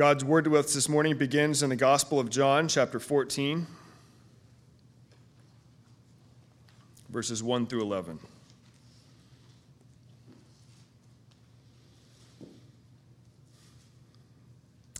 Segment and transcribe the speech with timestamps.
[0.00, 3.66] God's word to us this morning begins in the Gospel of John, chapter 14,
[7.10, 8.18] verses 1 through 11.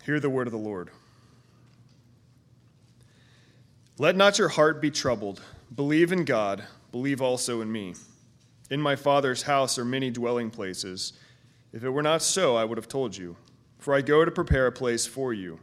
[0.05, 0.91] Hear the word of the Lord.
[3.96, 5.41] Let not your heart be troubled.
[5.75, 6.62] Believe in God,
[6.93, 7.95] believe also in me.
[8.69, 11.14] In my Father's house are many dwelling places.
[11.73, 13.37] If it were not so, I would have told you.
[13.81, 15.59] For I go to prepare a place for you.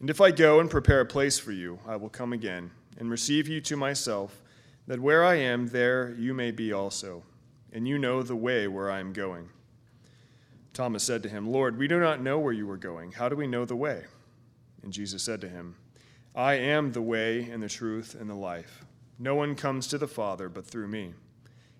[0.00, 3.10] And if I go and prepare a place for you, I will come again and
[3.10, 4.42] receive you to myself,
[4.88, 7.22] that where I am, there you may be also,
[7.72, 9.50] and you know the way where I am going.
[10.72, 13.12] Thomas said to him, Lord, we do not know where you are going.
[13.12, 14.04] How do we know the way?
[14.82, 15.76] And Jesus said to him,
[16.34, 18.84] I am the way and the truth and the life.
[19.16, 21.14] No one comes to the Father but through me.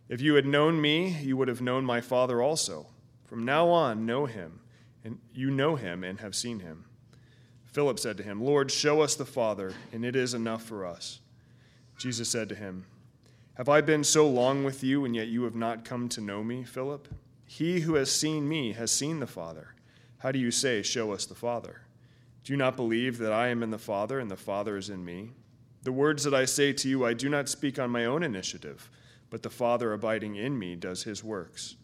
[0.08, 2.86] If you had known me, you would have known my Father also.
[3.24, 4.60] From now on, know him
[5.08, 6.84] and you know him and have seen him.
[7.64, 11.20] Philip said to him, Lord, show us the Father, and it is enough for us.
[11.96, 12.84] Jesus said to him,
[13.54, 16.44] Have I been so long with you, and yet you have not come to know
[16.44, 17.08] me, Philip?
[17.46, 19.74] He who has seen me has seen the Father.
[20.18, 21.80] How do you say, Show us the Father?
[22.44, 25.06] Do you not believe that I am in the Father, and the Father is in
[25.06, 25.30] me?
[25.84, 28.90] The words that I say to you, I do not speak on my own initiative,
[29.30, 31.76] but the Father abiding in me does his works.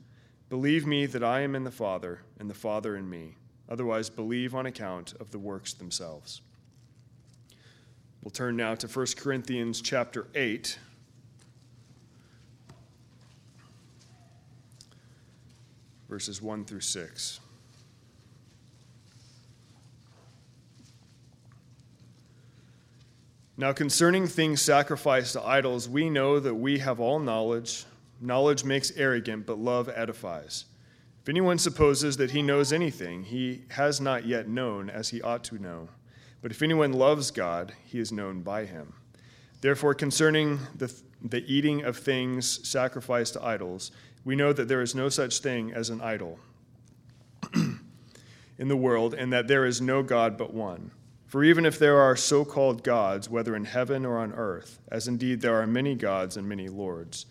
[0.54, 3.34] Believe me that I am in the Father, and the Father in me.
[3.68, 6.42] Otherwise, believe on account of the works themselves.
[8.22, 10.78] We'll turn now to 1 Corinthians chapter 8.
[16.08, 17.40] Verses 1 through 6.
[23.56, 27.86] Now, concerning things sacrificed to idols, we know that we have all knowledge.
[28.24, 30.64] Knowledge makes arrogant, but love edifies.
[31.20, 35.44] If anyone supposes that he knows anything, he has not yet known as he ought
[35.44, 35.90] to know.
[36.40, 38.94] But if anyone loves God, he is known by him.
[39.60, 40.90] Therefore, concerning the,
[41.22, 43.92] the eating of things sacrificed to idols,
[44.24, 46.38] we know that there is no such thing as an idol
[47.54, 50.92] in the world, and that there is no God but one.
[51.26, 55.08] For even if there are so called gods, whether in heaven or on earth, as
[55.08, 57.26] indeed there are many gods and many lords,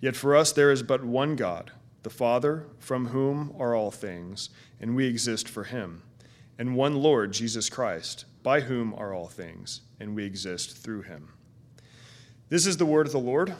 [0.00, 1.72] Yet for us there is but one God,
[2.02, 4.50] the Father, from whom are all things,
[4.80, 6.02] and we exist for him,
[6.58, 11.28] and one Lord, Jesus Christ, by whom are all things, and we exist through him.
[12.48, 13.54] This is the word of the Lord.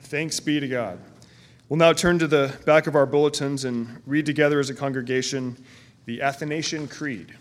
[0.00, 0.98] Thanks be to God.
[1.68, 5.56] We'll now turn to the back of our bulletins and read together as a congregation
[6.04, 7.34] the Athanasian Creed.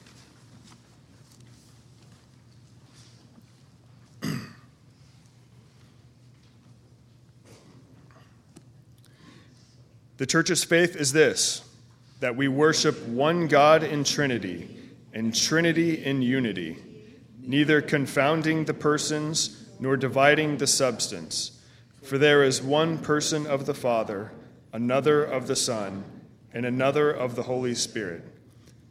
[10.24, 11.66] The church's faith is this
[12.22, 14.70] that we worship one God in Trinity,
[15.12, 16.78] and Trinity in unity,
[17.42, 21.60] neither confounding the persons nor dividing the substance.
[22.04, 24.32] For there is one person of the Father,
[24.72, 26.06] another of the Son,
[26.54, 28.24] and another of the Holy Spirit.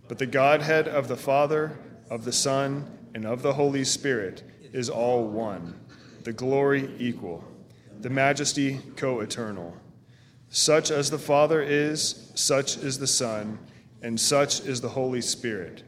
[0.09, 1.79] But the Godhead of the Father,
[2.11, 4.43] of the Son, and of the Holy Spirit
[4.75, 5.81] is all one,
[6.25, 7.43] the glory equal,
[8.03, 9.75] the majesty co eternal
[10.53, 13.59] such as the Father is, such is the Son,
[14.03, 15.83] and such is the Holy Spirit.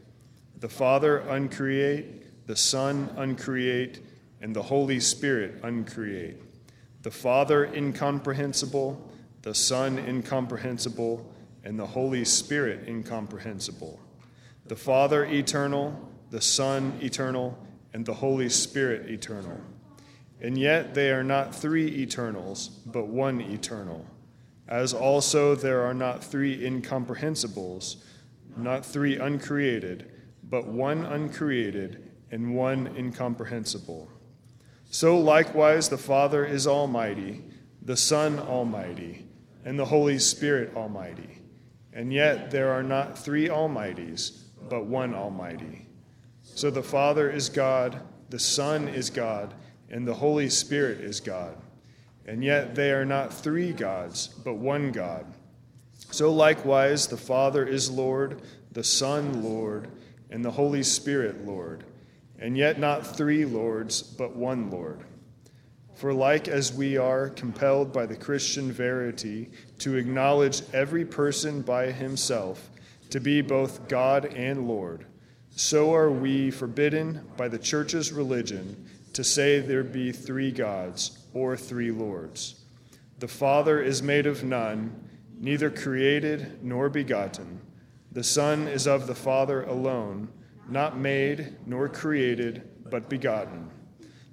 [0.59, 3.99] The Father uncreate, the Son uncreate,
[4.41, 6.41] and the Holy Spirit uncreate.
[7.03, 9.07] The Father incomprehensible,
[9.43, 11.31] the Son incomprehensible,
[11.63, 13.99] and the Holy Spirit incomprehensible.
[14.65, 17.55] The Father eternal, the Son eternal,
[17.93, 19.61] and the Holy Spirit eternal.
[20.41, 24.07] And yet they are not three eternals, but one eternal
[24.67, 27.97] as also there are not three incomprehensibles,
[28.57, 30.11] not three uncreated,
[30.43, 34.09] but one uncreated and one incomprehensible.
[34.89, 37.43] So likewise the Father is almighty,
[37.81, 39.25] the Son almighty,
[39.63, 41.41] and the Holy Spirit almighty.
[41.93, 44.39] And yet there are not three almighties,
[44.69, 45.87] but one almighty.
[46.43, 49.53] So the Father is God, the Son is God,
[49.89, 51.55] and the Holy Spirit is God
[52.25, 55.25] and yet they are not three gods, but one God.
[56.11, 58.41] So likewise, the Father is Lord,
[58.71, 59.89] the Son Lord,
[60.29, 61.83] and the Holy Spirit Lord,
[62.39, 65.03] and yet not three Lords, but one Lord.
[65.95, 71.91] For like as we are compelled by the Christian verity to acknowledge every person by
[71.91, 72.69] himself
[73.11, 75.05] to be both God and Lord,
[75.51, 81.55] so are we forbidden by the church's religion to say there be three gods or
[81.55, 82.63] three lords.
[83.19, 84.95] The Father is made of none,
[85.37, 87.61] neither created nor begotten.
[88.11, 90.29] The Son is of the Father alone,
[90.69, 93.69] not made nor created, but begotten.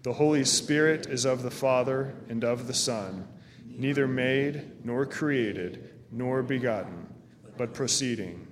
[0.04, 3.26] The Holy Spirit is of the Father and of the Son,
[3.66, 7.12] neither made nor created nor begotten,
[7.56, 8.46] but proceeding.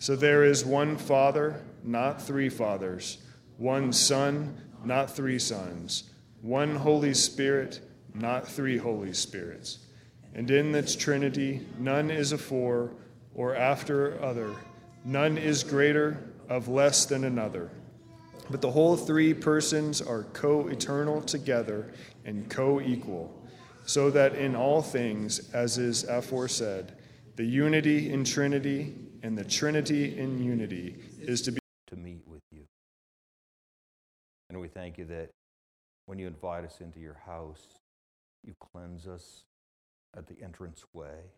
[0.00, 3.18] So there is one Father, not three fathers,
[3.56, 6.10] one Son, not three sons,
[6.44, 7.80] one Holy Spirit,
[8.12, 9.78] not three Holy Spirits.
[10.34, 12.92] And in this Trinity, none is afore
[13.34, 14.54] or after other,
[15.06, 17.70] none is greater of less than another.
[18.50, 21.90] But the whole three persons are co eternal together
[22.26, 23.34] and co equal,
[23.86, 26.92] so that in all things, as is aforesaid,
[27.36, 31.60] the unity in Trinity and the Trinity in unity is to be.
[31.86, 32.64] To meet with you.
[34.50, 35.30] And we thank you that
[36.06, 37.78] when you invite us into your house,
[38.42, 39.44] you cleanse us
[40.16, 41.30] at the entrance way.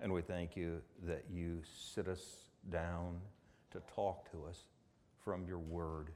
[0.00, 2.22] And we thank you that you sit us
[2.70, 3.20] down
[3.70, 4.58] to talk to us
[5.24, 6.10] from your word.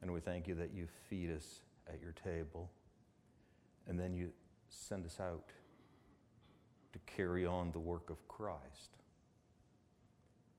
[0.00, 2.70] And we thank you that you feed us at your table.
[3.86, 4.30] And then you
[4.68, 5.50] send us out
[6.92, 8.96] to carry on the work of Christ.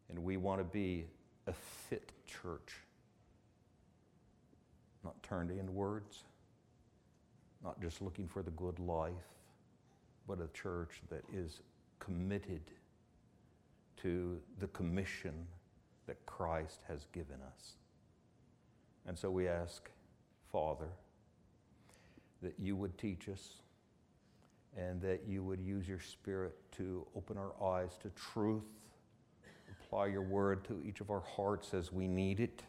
[0.09, 1.05] And we want to be
[1.47, 2.73] a fit church,
[5.03, 6.23] not turned inwards,
[7.63, 9.13] not just looking for the good life,
[10.27, 11.61] but a church that is
[11.99, 12.61] committed
[13.97, 15.33] to the commission
[16.07, 17.73] that Christ has given us.
[19.05, 19.89] And so we ask,
[20.51, 20.89] Father,
[22.41, 23.61] that you would teach us
[24.77, 28.63] and that you would use your Spirit to open our eyes to truth,
[29.81, 32.63] apply your word to each of our hearts as we need it.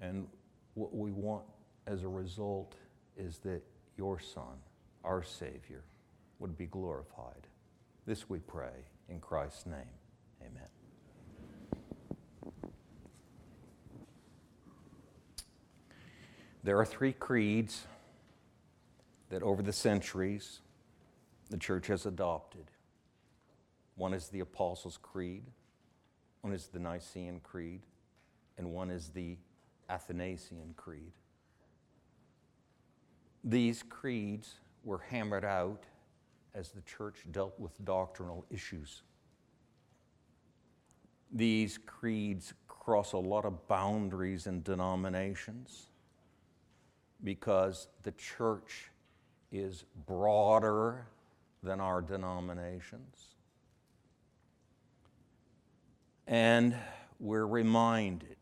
[0.00, 0.28] And
[0.78, 1.44] what we want
[1.88, 2.76] as a result
[3.16, 3.62] is that
[3.96, 4.62] your Son,
[5.04, 5.82] our Savior,
[6.38, 7.48] would be glorified.
[8.06, 9.96] This we pray in Christ's name.
[10.40, 10.68] Amen.
[16.62, 17.86] There are three creeds
[19.30, 20.60] that over the centuries
[21.50, 22.70] the church has adopted.
[23.96, 25.44] One is the Apostles' Creed,
[26.42, 27.80] one is the Nicene Creed,
[28.56, 29.38] and one is the
[29.88, 31.12] Athanasian Creed.
[33.44, 35.84] These creeds were hammered out
[36.54, 39.02] as the church dealt with doctrinal issues.
[41.30, 45.90] These creeds cross a lot of boundaries and denominations
[47.22, 48.90] because the church
[49.52, 51.06] is broader
[51.62, 53.34] than our denominations.
[56.26, 56.74] And
[57.20, 58.37] we're reminded,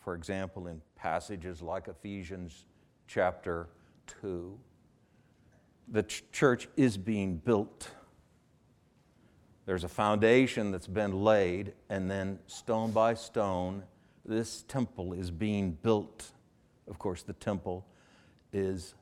[0.00, 2.64] for example, in passages like Ephesians
[3.06, 3.68] chapter
[4.22, 4.58] 2,
[5.88, 7.90] the ch- church is being built.
[9.66, 13.82] There's a foundation that's been laid, and then stone by stone,
[14.24, 16.32] this temple is being built.
[16.88, 17.86] Of course, the temple
[18.52, 18.94] is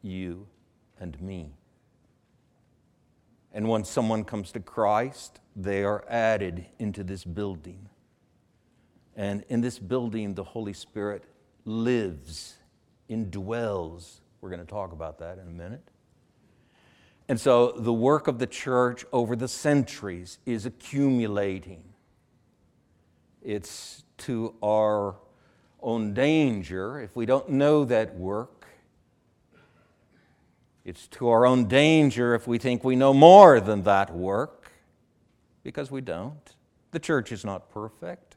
[0.00, 0.46] you
[0.98, 1.52] and me.
[3.52, 7.88] And when someone comes to Christ, they are added into this building.
[9.16, 11.24] And in this building, the Holy Spirit
[11.64, 12.56] lives,
[13.10, 14.20] indwells.
[14.40, 15.86] We're going to talk about that in a minute.
[17.28, 21.84] And so the work of the church over the centuries is accumulating.
[23.42, 25.16] It's to our
[25.80, 28.66] own danger if we don't know that work.
[30.84, 34.72] It's to our own danger if we think we know more than that work,
[35.62, 36.54] because we don't.
[36.90, 38.36] The church is not perfect,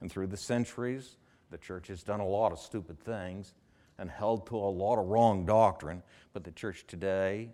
[0.00, 1.16] and through the centuries,
[1.50, 3.54] the church has done a lot of stupid things
[3.98, 7.50] and held to a lot of wrong doctrine, but the church today,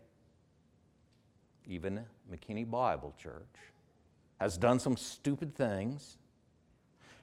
[1.67, 3.43] even McKinney Bible Church,
[4.41, 6.17] has done some stupid things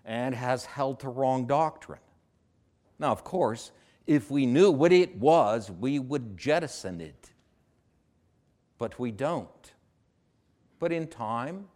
[0.06, 2.00] and has held to wrong doctrine.
[2.98, 3.72] Now, of course,
[4.08, 7.32] if we knew what it was, we would jettison it.
[8.78, 9.74] But we don't.
[10.80, 11.68] But in time,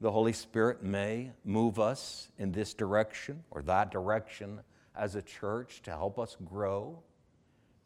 [0.00, 4.60] the Holy Spirit may move us in this direction or that direction
[4.96, 7.02] as a church to help us grow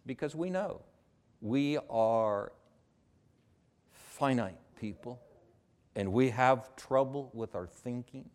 [0.07, 0.83] because we know
[1.41, 2.53] we are
[3.91, 5.21] finite people
[5.97, 8.31] and we have trouble with our thinking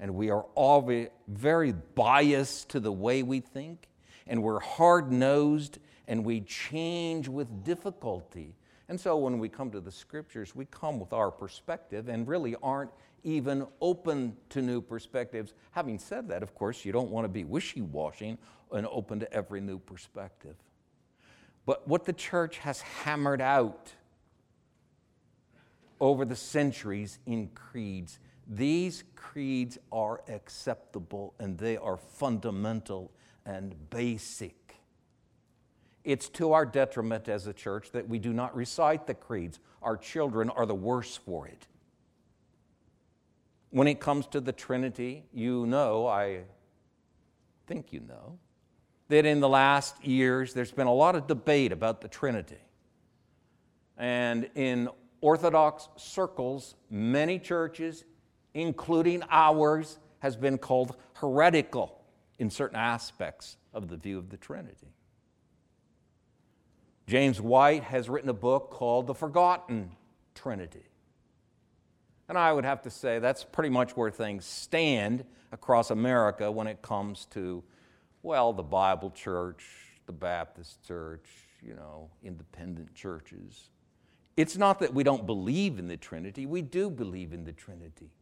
[0.00, 0.90] and we are all
[1.28, 3.86] very biased to the way we think,
[4.26, 8.56] and we're hard nosed, and we change with difficulty.
[8.88, 12.56] And so when we come to the scriptures, we come with our perspective and really
[12.62, 12.90] aren't
[13.22, 15.54] even open to new perspectives.
[15.72, 18.38] Having said that, of course, you don't want to be wishy washy
[18.72, 20.56] and open to every new perspective.
[21.66, 23.92] But what the church has hammered out
[26.00, 28.18] over the centuries in creeds
[28.52, 33.12] These creeds are acceptable and they are fundamental
[33.46, 34.56] and basic.
[36.02, 39.60] It's to our detriment as a church that we do not recite the creeds.
[39.82, 41.68] Our children are the worse for it.
[43.70, 46.40] When it comes to the Trinity, you know, I
[47.66, 48.38] think you know,
[49.08, 52.58] that in the last years there's been a lot of debate about the Trinity.
[53.96, 54.88] And in
[55.20, 58.04] Orthodox circles, many churches,
[58.54, 62.00] including ours, has been called heretical
[62.38, 64.94] in certain aspects of the view of the Trinity.
[67.06, 69.90] James White has written a book called The Forgotten
[70.34, 70.89] Trinity.
[72.30, 76.68] And I would have to say that's pretty much where things stand across America when
[76.68, 77.64] it comes to,
[78.22, 79.66] well, the Bible church,
[80.06, 81.26] the Baptist church,
[81.60, 83.70] you know, independent churches.
[84.36, 88.12] It's not that we don't believe in the Trinity, we do believe in the Trinity.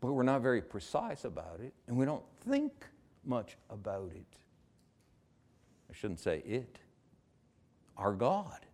[0.00, 2.86] But we're not very precise about it, and we don't think
[3.24, 4.38] much about it.
[5.90, 6.78] I shouldn't say it,
[7.96, 8.67] our God.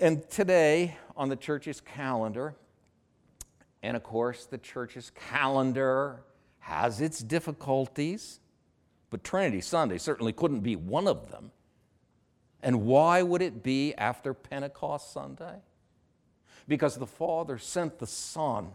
[0.00, 2.54] And today, on the church's calendar,
[3.82, 6.22] and of course, the church's calendar
[6.60, 8.40] has its difficulties,
[9.10, 11.50] but Trinity Sunday certainly couldn't be one of them.
[12.62, 15.56] And why would it be after Pentecost Sunday?
[16.66, 18.70] Because the Father sent the Son,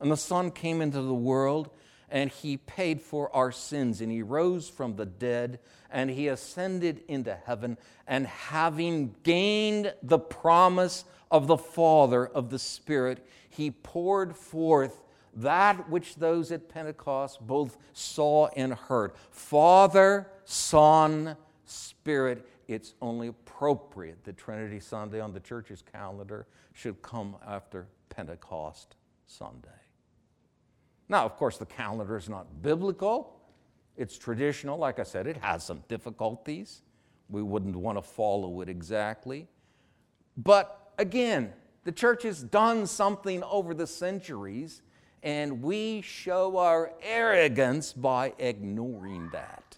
[0.00, 1.68] and the Son came into the world
[2.12, 5.58] and he paid for our sins, and he rose from the dead,
[5.90, 12.58] and he ascended into heaven, and having gained the promise of the Father of the
[12.58, 15.02] Spirit, he poured forth
[15.34, 19.12] that which those at Pentecost both saw and heard.
[19.30, 27.36] Father, Son, Spirit, it's only appropriate that Trinity Sunday on the church's calendar should come
[27.46, 29.81] after Pentecost Sunday.
[31.12, 33.38] Now, of course, the calendar is not biblical,
[33.98, 34.78] it's traditional.
[34.78, 36.80] Like I said, it has some difficulties.
[37.28, 39.46] We wouldn't want to follow it exactly.
[40.38, 41.52] But again,
[41.84, 44.80] the church has done something over the centuries,
[45.22, 49.76] and we show our arrogance by ignoring that.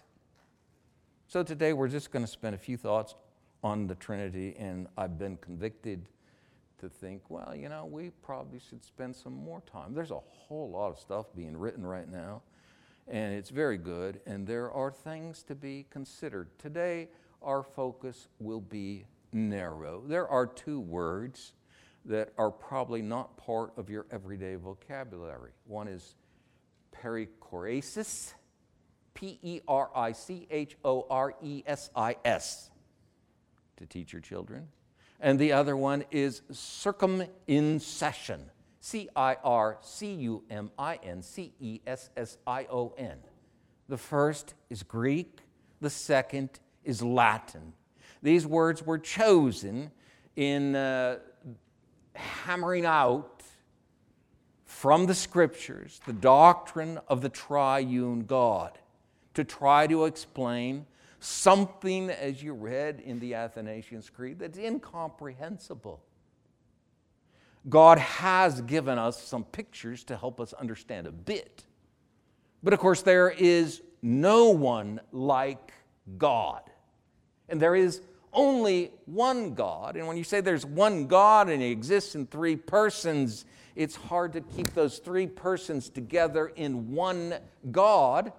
[1.27, 3.13] So today we're just going to spend a few thoughts
[3.61, 6.07] on the Trinity, and I've been convicted
[6.79, 9.93] to think, well, you know, we probably should spend some more time.
[9.93, 12.41] There's a whole lot of stuff being written right now,
[13.07, 16.49] and it's very good, and there are things to be considered.
[16.59, 17.09] Today,
[17.41, 20.03] our focus will be narrow.
[20.05, 21.53] There are two words
[22.05, 25.51] that are probably not part of your everyday vocabulary.
[25.65, 26.15] One is
[26.95, 28.33] perichoresis,
[29.13, 32.69] P E R I C H O R E S I S,
[33.77, 34.67] to teach your children
[35.19, 38.39] and the other one is circumincession.
[38.79, 43.17] C I R C U M I N C E S S I O N.
[43.87, 45.39] The first is Greek,
[45.81, 46.49] the second
[46.83, 47.73] is Latin.
[48.21, 49.91] These words were chosen
[50.35, 51.17] in uh,
[52.13, 53.43] hammering out
[54.65, 58.77] from the scriptures the doctrine of the triune God
[59.33, 60.85] to try to explain
[61.25, 66.03] something, as you read in the Athanasian Creed, that's incomprehensible.
[67.67, 71.63] God has given us some pictures to help us understand a bit.
[72.61, 75.73] But of course, there is no one like
[76.17, 76.61] God.
[77.49, 78.01] And there is
[78.31, 79.95] only one God.
[79.95, 84.33] And when you say there's one God and He exists in three persons, it's hard
[84.33, 87.35] to keep those three persons together in one
[87.71, 88.31] God.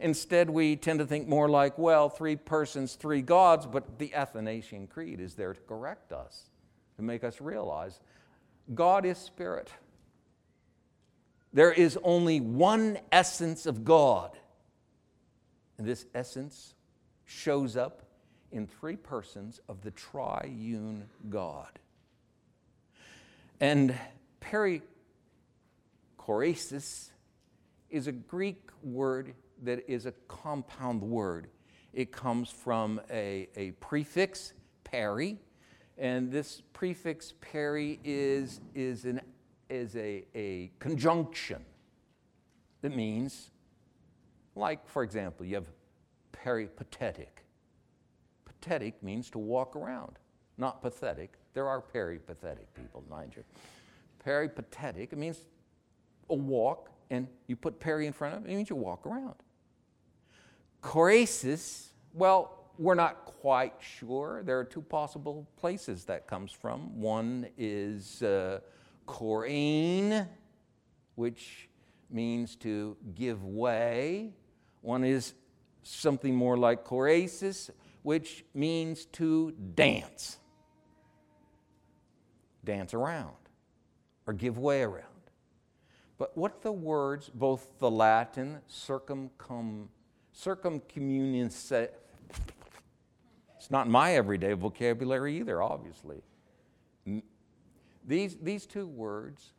[0.00, 4.86] Instead, we tend to think more like, well, three persons, three gods, but the Athanasian
[4.86, 6.50] Creed is there to correct us,
[6.96, 8.00] to make us realize
[8.74, 9.68] God is spirit.
[11.52, 14.36] There is only one essence of God.
[15.78, 16.74] And this essence
[17.24, 18.02] shows up
[18.50, 21.78] in three persons of the triune God.
[23.60, 23.94] And
[24.40, 27.10] perichoresis
[27.90, 29.34] is a Greek word
[29.64, 31.48] that is a compound word.
[31.92, 34.52] It comes from a, a prefix,
[34.82, 35.38] peri,
[35.96, 39.20] and this prefix peri is, is, an,
[39.70, 41.64] is a, a conjunction
[42.82, 43.50] that means,
[44.56, 45.68] like, for example, you have
[46.32, 47.44] peripatetic.
[48.44, 50.18] Pathetic means to walk around,
[50.58, 51.34] not pathetic.
[51.54, 53.44] There are peripatetic people, mind you.
[54.18, 55.38] Peripatetic, it means
[56.28, 59.34] a walk, and you put peri in front of it, it means you walk around.
[60.84, 64.42] Choresis, well, we're not quite sure.
[64.44, 67.00] There are two possible places that comes from.
[67.00, 68.60] One is uh,
[71.14, 71.70] which
[72.10, 74.34] means to give way.
[74.82, 75.32] One is
[75.82, 77.70] something more like choresis,
[78.02, 80.36] which means to dance.
[82.62, 83.32] Dance around
[84.26, 85.06] or give way around.
[86.18, 89.88] But what the words, both the Latin circumcum,
[90.36, 91.88] circumcommunion, say,
[93.56, 96.22] it's not my everyday vocabulary either, obviously.
[98.06, 99.52] These, these two words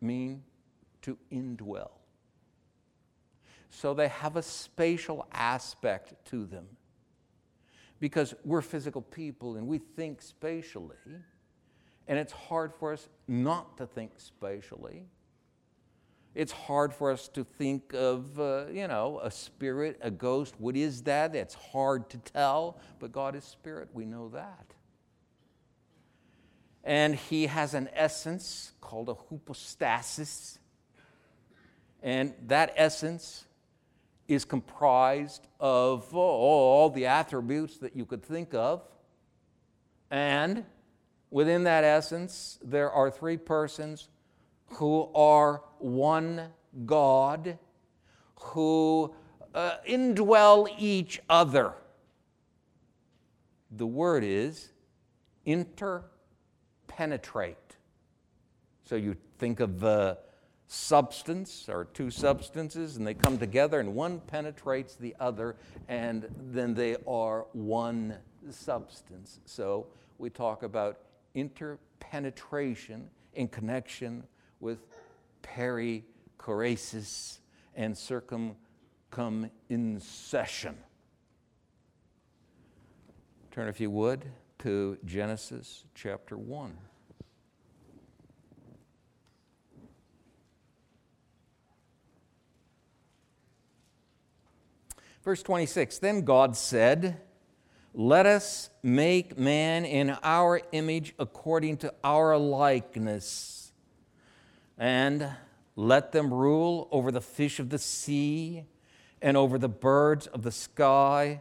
[0.00, 0.42] mean
[1.02, 1.90] to indwell.
[3.70, 6.66] So they have a spatial aspect to them.
[8.00, 10.96] Because we're physical people and we think spatially,
[12.06, 15.04] and it's hard for us not to think spatially.
[16.34, 20.54] It's hard for us to think of, uh, you know, a spirit, a ghost.
[20.58, 21.34] What is that?
[21.34, 23.88] It's hard to tell, but God is spirit.
[23.92, 24.74] We know that.
[26.84, 30.58] And He has an essence called a hypostasis.
[32.02, 33.44] And that essence
[34.28, 38.82] is comprised of all the attributes that you could think of.
[40.10, 40.64] And
[41.30, 44.08] within that essence, there are three persons
[44.70, 46.48] who are one
[46.84, 47.58] God,
[48.36, 49.14] who
[49.54, 51.74] uh, indwell each other.
[53.70, 54.70] The word is
[55.46, 57.54] interpenetrate.
[58.84, 60.18] So you think of the
[60.66, 65.56] substance or two substances and they come together and one penetrates the other
[65.88, 68.16] and then they are one
[68.50, 69.40] substance.
[69.46, 69.86] So
[70.18, 70.98] we talk about
[71.34, 74.24] interpenetration in connection
[74.60, 74.86] with
[75.42, 77.38] perichoresis
[77.74, 80.74] and circumincession.
[83.50, 84.26] Turn, if you would,
[84.58, 86.76] to Genesis chapter 1.
[95.28, 97.20] Verse 26 Then God said,
[97.92, 103.57] Let us make man in our image according to our likeness,
[104.78, 105.28] and
[105.76, 108.64] let them rule over the fish of the sea,
[109.20, 111.40] and over the birds of the sky,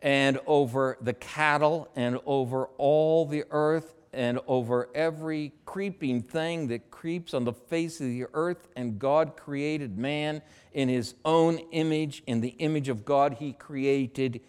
[0.00, 6.90] and over the cattle, and over all the earth and over every creeping thing that
[6.90, 8.68] creeps on the face of the earth.
[8.76, 10.40] And God created man
[10.72, 12.22] in his own image.
[12.26, 14.40] In the image of God, he created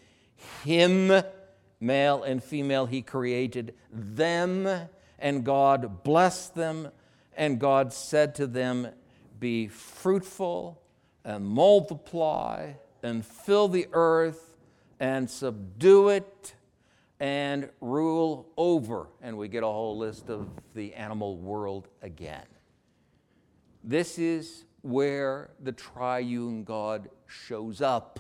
[0.63, 1.23] him,
[1.79, 4.87] male and female, he created them.
[5.19, 6.89] And God blessed them.
[7.37, 8.87] And God said to them,
[9.39, 10.81] Be fruitful
[11.23, 12.73] and multiply
[13.03, 14.55] and fill the earth
[14.99, 16.55] and subdue it
[17.19, 19.07] and rule over.
[19.21, 22.45] And we get a whole list of the animal world again.
[23.83, 28.19] This is where the triune God shows up.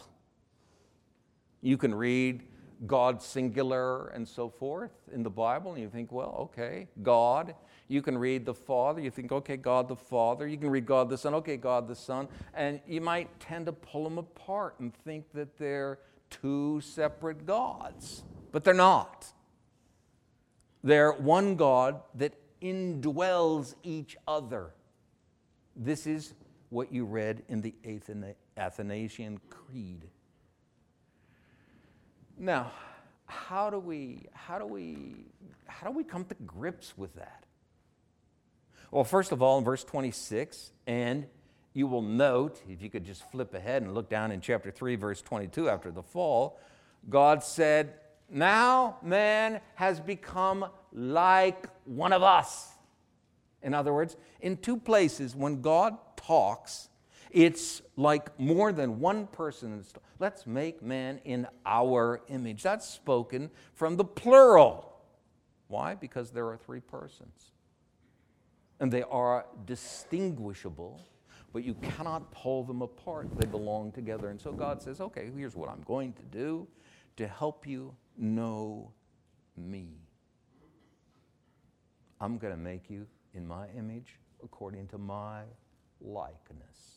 [1.61, 2.43] You can read
[2.85, 7.55] God singular and so forth in the Bible, and you think, well, okay, God.
[7.87, 10.47] You can read the Father, you think, okay, God the Father.
[10.47, 12.27] You can read God the Son, okay, God the Son.
[12.55, 15.99] And you might tend to pull them apart and think that they're
[16.31, 18.23] two separate gods
[18.55, 19.25] but they're not.
[20.81, 24.73] They're one God that indwells each other.
[25.75, 26.35] This is
[26.69, 27.75] what you read in the
[28.55, 30.05] Athanasian Creed.
[32.37, 32.71] Now,
[33.25, 35.25] how do we how do we
[35.67, 37.43] how do we come to grips with that?
[38.91, 41.25] Well, first of all, in verse 26, and
[41.73, 44.95] you will note, if you could just flip ahead and look down in chapter 3,
[44.95, 46.59] verse 22, after the fall,
[47.09, 47.95] God said,
[48.29, 52.69] now man has become like one of us.
[53.61, 56.89] In other words, in two places, when God talks,
[57.35, 59.83] it's like more than one person.
[60.19, 62.63] Let's make man in our image.
[62.63, 64.95] That's spoken from the plural.
[65.67, 65.95] Why?
[65.95, 67.51] Because there are three persons.
[68.79, 71.01] And they are distinguishable,
[71.51, 73.27] but you cannot pull them apart.
[73.37, 74.29] They belong together.
[74.29, 76.65] And so God says, okay, here's what I'm going to do
[77.17, 78.93] to help you know
[79.57, 79.89] me.
[82.21, 85.41] I'm going to make you in my image according to my
[85.99, 86.94] likeness.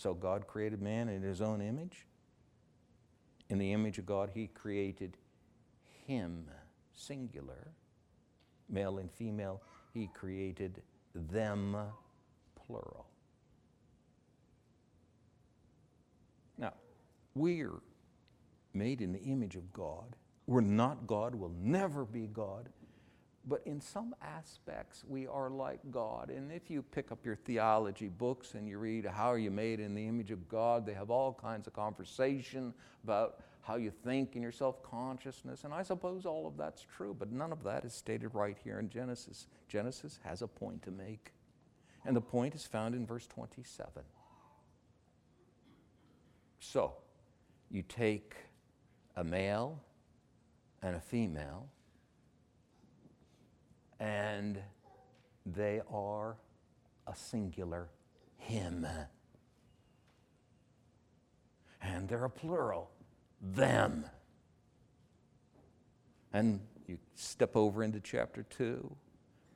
[0.00, 2.06] So God created man in his own image.
[3.50, 5.18] In the image of God, he created
[6.06, 6.46] him,
[6.94, 7.68] singular.
[8.70, 9.60] Male and female,
[9.92, 10.80] he created
[11.14, 11.76] them,
[12.54, 13.08] plural.
[16.56, 16.72] Now,
[17.34, 17.82] we're
[18.72, 20.16] made in the image of God.
[20.46, 22.70] We're not God, we'll never be God.
[23.46, 26.30] But in some aspects, we are like God.
[26.30, 29.80] And if you pick up your theology books and you read How Are You Made
[29.80, 34.34] in the Image of God, they have all kinds of conversation about how you think
[34.34, 35.64] and your self consciousness.
[35.64, 38.78] And I suppose all of that's true, but none of that is stated right here
[38.78, 39.46] in Genesis.
[39.68, 41.32] Genesis has a point to make.
[42.04, 44.02] And the point is found in verse 27.
[46.58, 46.94] So,
[47.70, 48.34] you take
[49.16, 49.80] a male
[50.82, 51.68] and a female,
[54.00, 54.58] and
[55.46, 56.36] they are
[57.06, 57.88] a singular
[58.38, 58.86] him.
[61.82, 62.90] And they're a plural,
[63.40, 64.06] them.
[66.32, 68.96] And you step over into chapter 2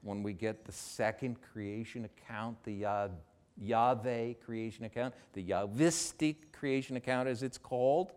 [0.03, 3.11] when we get the second creation account, the
[3.59, 8.13] Yahweh creation account, the Yahvistic creation account, as it's called.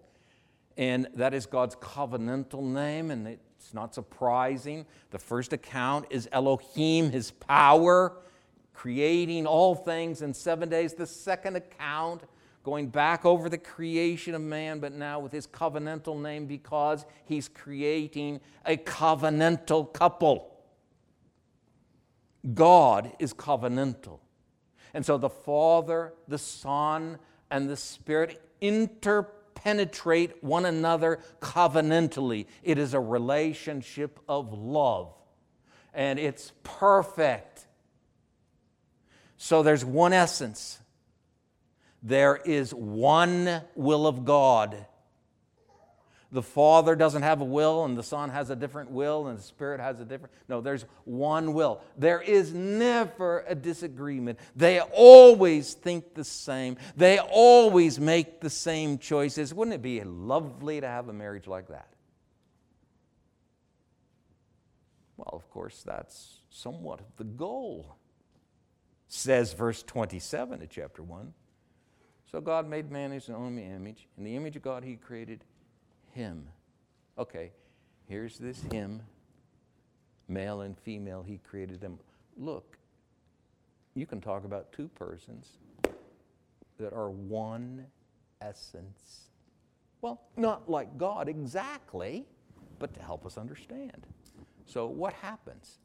[0.77, 4.85] And that is God's covenantal name, and it's not surprising.
[5.11, 8.13] The first account is Elohim, his power,
[8.73, 10.93] creating all things in seven days.
[10.93, 12.23] The second account,
[12.63, 17.49] going back over the creation of man, but now with his covenantal name because he's
[17.49, 20.49] creating a covenantal couple.
[22.53, 24.19] God is covenantal.
[24.93, 27.17] And so the Father, the Son,
[27.51, 28.41] and the Spirit
[29.65, 32.47] interpenetrate one another covenantally.
[32.63, 35.13] It is a relationship of love,
[35.93, 37.65] and it's perfect.
[39.37, 40.79] So there's one essence,
[42.01, 44.85] there is one will of God
[46.31, 49.43] the Father doesn't have a will and the Son has a different will and the
[49.43, 50.33] Spirit has a different.
[50.49, 51.81] No, there's one will.
[51.97, 54.39] There is never a disagreement.
[54.55, 59.53] They always think the same, they always make the same choices.
[59.53, 61.87] Wouldn't it be lovely to have a marriage like that?
[65.15, 67.95] Well, of course, that's somewhat of the goal,
[69.07, 71.33] says verse 27 of chapter 1.
[72.31, 74.07] So God made man in his own image.
[74.17, 75.43] In the image of God, he created
[76.17, 76.47] him.
[77.17, 77.51] Okay,
[78.09, 79.01] here's this him.
[80.27, 81.99] male and female, he created them.
[82.35, 82.77] Look,
[83.93, 85.47] you can talk about two persons
[86.79, 87.85] that are one
[88.41, 89.29] essence.
[90.01, 92.25] Well, not like God exactly,
[92.79, 94.05] but to help us understand.
[94.65, 95.77] So, what happens?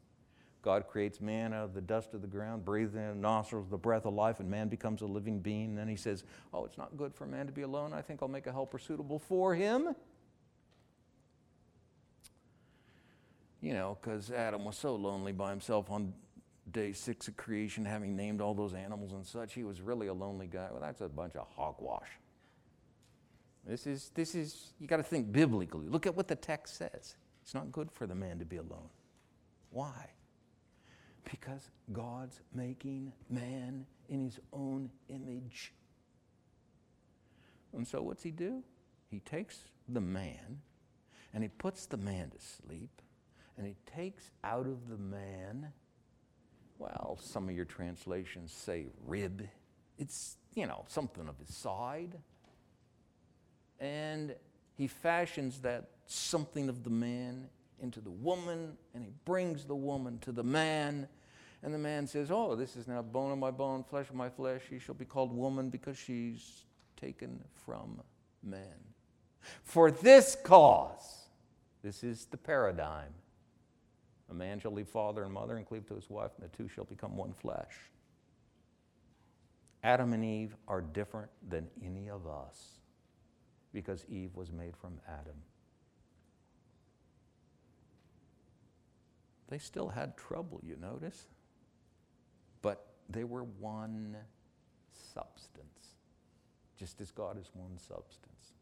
[0.63, 4.05] God creates man out of the dust of the ground, breathes in nostrils the breath
[4.05, 5.75] of life, and man becomes a living being.
[5.75, 7.93] Then he says, Oh, it's not good for man to be alone.
[7.93, 9.93] I think I'll make a helper suitable for him.
[13.63, 16.13] You know, because Adam was so lonely by himself on
[16.71, 19.53] day six of creation, having named all those animals and such.
[19.53, 20.67] He was really a lonely guy.
[20.69, 22.09] Well, that's a bunch of hogwash.
[23.65, 25.87] This is, this is you got to think biblically.
[25.87, 27.15] Look at what the text says.
[27.41, 28.89] It's not good for the man to be alone.
[29.69, 30.09] Why?
[31.31, 35.73] Because God's making man in his own image.
[37.71, 38.61] And so what's he do?
[39.09, 40.59] He takes the man
[41.33, 43.01] and he puts the man to sleep
[43.57, 45.71] and he takes out of the man,
[46.79, 49.47] well, some of your translations say rib.
[49.97, 52.17] It's, you know, something of his side.
[53.79, 54.35] And
[54.75, 57.47] he fashions that something of the man
[57.79, 61.07] into the woman, and he brings the woman to the man.
[61.61, 64.29] And the man says, Oh, this is now bone of my bone, flesh of my
[64.29, 64.61] flesh.
[64.69, 66.63] She shall be called woman because she's
[66.99, 68.01] taken from
[68.41, 68.61] man.
[69.63, 71.27] For this cause,
[71.83, 73.13] this is the paradigm
[74.33, 76.67] a man shall leave father and mother and cleave to his wife, and the two
[76.67, 77.91] shall become one flesh.
[79.83, 82.79] Adam and Eve are different than any of us
[83.73, 85.35] because Eve was made from Adam.
[89.49, 91.27] They still had trouble, you notice,
[92.61, 94.17] but they were one
[95.13, 95.95] substance,
[96.79, 98.53] just as God is one substance.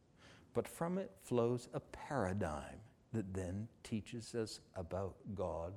[0.53, 2.81] But from it flows a paradigm
[3.13, 5.73] that then teaches us about God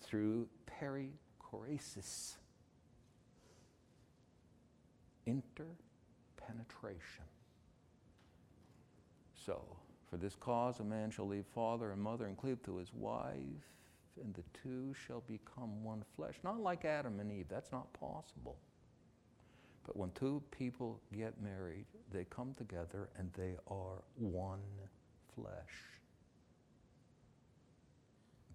[0.00, 2.36] through perichoresis,
[5.26, 7.24] interpenetration.
[9.34, 9.60] So,
[10.08, 13.36] for this cause a man shall leave father and mother and cleave to his wife,
[14.22, 16.34] and the two shall become one flesh.
[16.44, 18.56] Not like Adam and Eve, that's not possible.
[19.84, 24.60] But when two people get married, they come together and they are one
[25.34, 26.01] flesh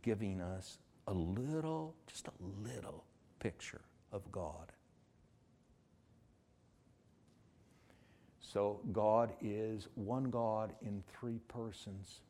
[0.02, 2.32] giving us a little, just a
[2.68, 3.04] little
[3.40, 3.82] picture
[4.12, 4.72] of God.
[8.42, 12.22] So God is one God in three persons.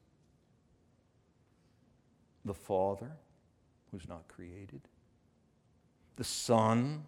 [2.43, 3.11] The Father,
[3.91, 4.81] who's not created,
[6.15, 7.03] the Son,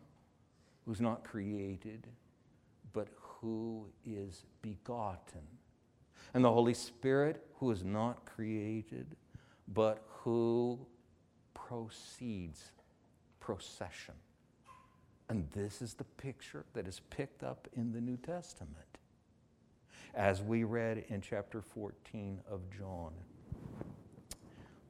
[0.86, 2.08] who's not created,
[2.94, 5.42] but who is begotten,
[6.34, 9.16] and the Holy Spirit, who is not created,
[9.74, 10.80] but who
[11.54, 12.72] proceeds,
[13.40, 14.16] procession.
[15.30, 18.76] And this is the picture that is picked up in the New Testament.
[20.16, 23.14] As we read in chapter 14 of John.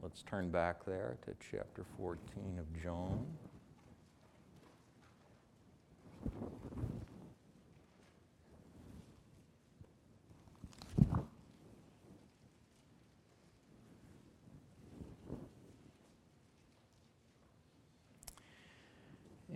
[0.01, 3.25] Let's turn back there to chapter 14 of John.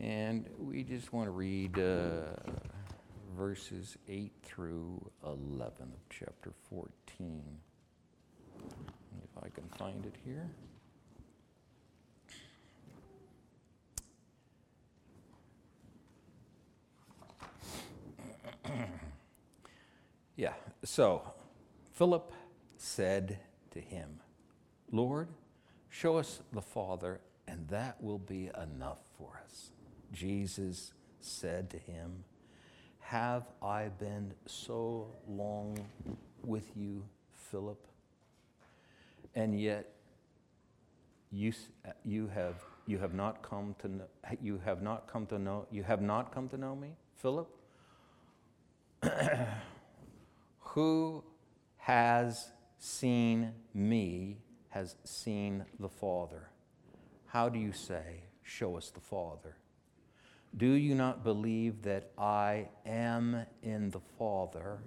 [0.03, 2.35] And we just want to read uh,
[3.35, 7.41] verses 8 through 11 of chapter 14.
[8.59, 10.51] If I can find it here.
[20.35, 20.53] yeah,
[20.83, 21.23] so
[21.93, 22.31] Philip
[22.77, 23.39] said
[23.71, 24.19] to him,
[24.91, 25.29] Lord,
[25.89, 29.72] show us the Father, and that will be enough for us.
[30.13, 32.23] Jesus said to him,
[32.99, 35.77] Have I been so long
[36.43, 37.85] with you, Philip?
[39.35, 39.89] And yet
[41.31, 41.53] you,
[42.05, 43.89] you, have, you have not come to
[44.41, 47.49] you have not come to know you have not come to know me, Philip?
[50.59, 51.23] Who
[51.77, 54.37] has seen me
[54.69, 56.49] has seen the Father.
[57.27, 59.55] How do you say, Show us the Father?
[60.55, 64.79] Do you not believe that I am in the Father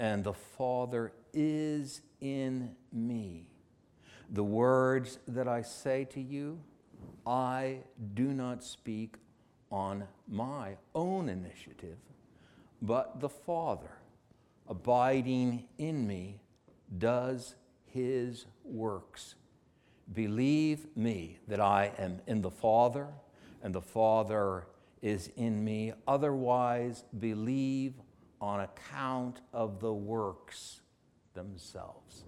[0.00, 3.46] and the Father is in me?
[4.30, 6.60] The words that I say to you,
[7.24, 7.78] I
[8.14, 9.14] do not speak
[9.70, 11.98] on my own initiative,
[12.82, 13.92] but the Father,
[14.68, 16.40] abiding in me,
[16.98, 17.54] does
[17.86, 19.36] his works.
[20.12, 23.06] Believe me that I am in the Father,
[23.62, 24.66] and the Father
[25.02, 25.92] is in me.
[26.06, 27.94] Otherwise, believe
[28.40, 30.80] on account of the works
[31.34, 32.24] themselves.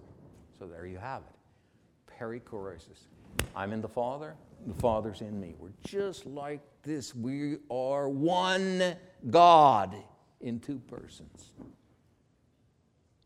[0.57, 2.13] So there you have it.
[2.19, 3.07] Perichoresis.
[3.55, 4.35] I'm in the Father,
[4.67, 5.55] the Father's in me.
[5.57, 7.15] We're just like this.
[7.15, 8.95] We are one
[9.29, 9.95] God
[10.41, 11.51] in two persons.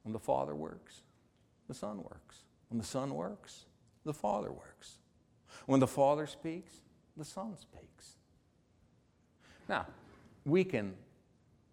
[0.03, 1.01] When the Father works,
[1.67, 2.43] the Son works.
[2.69, 3.65] When the Son works,
[4.05, 4.97] the Father works.
[5.65, 6.73] When the Father speaks,
[7.17, 8.16] the Son speaks.
[9.67, 9.88] Now,
[10.45, 10.93] we can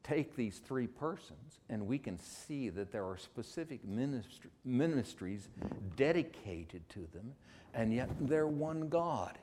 [0.03, 5.49] take these three persons and we can see that there are specific ministry, ministries
[5.97, 7.33] dedicated to them,
[7.73, 9.39] and yet they're one God.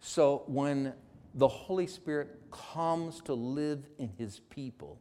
[0.00, 0.92] So when
[1.34, 4.98] the Holy Spirit comes to live in his people,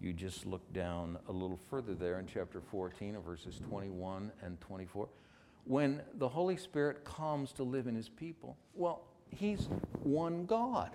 [0.00, 4.60] you just look down a little further there in chapter 14 of verses 21 and
[4.60, 5.08] 24.
[5.64, 9.04] When the Holy Spirit comes to live in his people, well,
[9.36, 9.68] he's
[10.02, 10.90] one God.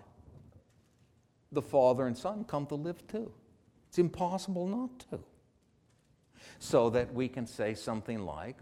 [1.52, 3.32] The Father and Son come to live too.
[3.90, 5.20] It's impossible not to.
[6.60, 8.58] So that we can say something like,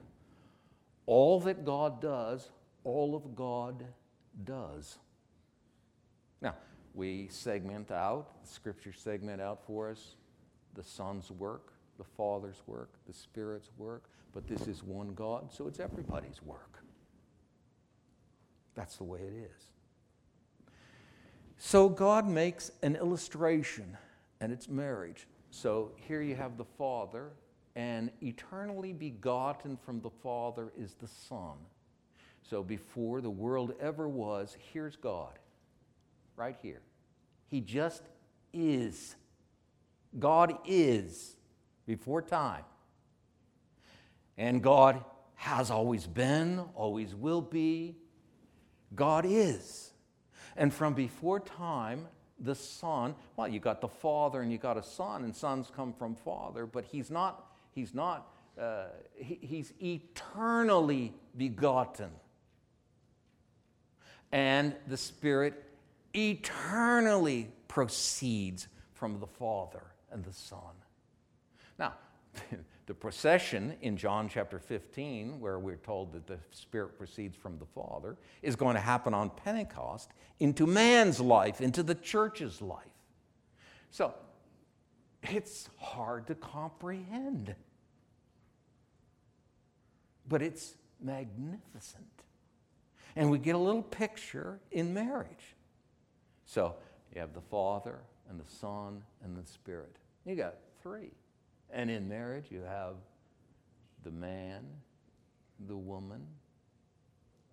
[1.06, 2.50] all that God does,
[2.84, 3.84] all of God
[4.44, 4.98] does.
[6.42, 6.56] Now,
[6.94, 10.16] we segment out, the scriptures segment out for us
[10.76, 15.68] the Son's work, the Father's work, the Spirit's work, but this is one God, so
[15.68, 16.84] it's everybody's work.
[18.76, 19.66] That's the way it is.
[21.58, 23.98] So God makes an illustration,
[24.42, 25.28] and it's marriage.
[25.50, 27.32] So here you have the Father,
[27.76, 31.56] and eternally begotten from the Father is the Son.
[32.44, 35.40] So before the world ever was, here's God,
[36.36, 36.82] right here.
[37.48, 38.04] He just
[38.54, 39.16] is.
[40.20, 41.38] God is
[41.88, 42.64] before time.
[44.38, 45.04] And God
[45.36, 47.96] has always been, always will be.
[48.94, 49.92] God is.
[50.56, 52.08] And from before time,
[52.40, 55.94] the Son, well, you got the Father and you got a Son, and sons come
[55.94, 62.12] from Father, but He's not, He's not, uh, he, He's eternally begotten.
[64.32, 65.64] And the Spirit
[66.14, 70.60] eternally proceeds from the Father and the Son.
[71.78, 71.94] Now,
[72.86, 77.66] the procession in John chapter 15, where we're told that the Spirit proceeds from the
[77.66, 82.84] Father, is going to happen on Pentecost into man's life, into the church's life.
[83.92, 84.14] So,
[85.32, 87.56] It's hard to comprehend.
[90.28, 92.06] But it's magnificent.
[93.16, 95.56] And we get a little picture in marriage.
[96.46, 96.76] So
[97.14, 99.96] you have the Father and the Son and the Spirit.
[100.26, 101.12] You got three.
[101.72, 102.96] And in marriage, you have
[104.04, 104.64] the man,
[105.68, 106.22] the woman,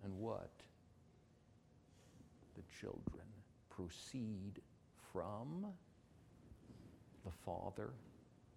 [0.03, 0.51] and what?
[2.55, 3.25] The children
[3.69, 4.61] proceed
[5.11, 5.65] from
[7.25, 7.91] the father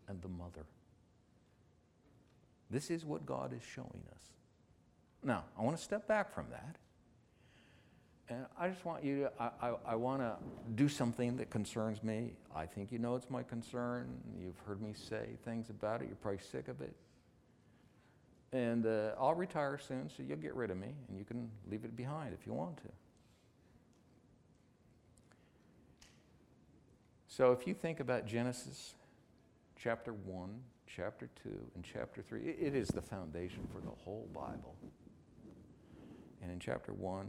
[0.08, 0.66] and the mother.
[2.70, 4.22] This is what God is showing us.
[5.22, 6.76] Now, I want to step back from that.
[8.28, 10.34] And I just want you to, I, I, I want to
[10.74, 12.32] do something that concerns me.
[12.54, 14.08] I think you know it's my concern.
[14.36, 16.08] You've heard me say things about it.
[16.08, 16.94] You're probably sick of it.
[18.52, 21.84] And uh, I'll retire soon, so you'll get rid of me, and you can leave
[21.84, 22.88] it behind if you want to.
[27.28, 28.94] So if you think about Genesis
[29.76, 34.28] chapter 1, chapter 2, and chapter 3, it, it is the foundation for the whole
[34.32, 34.74] Bible.
[36.42, 37.28] And in chapter 1,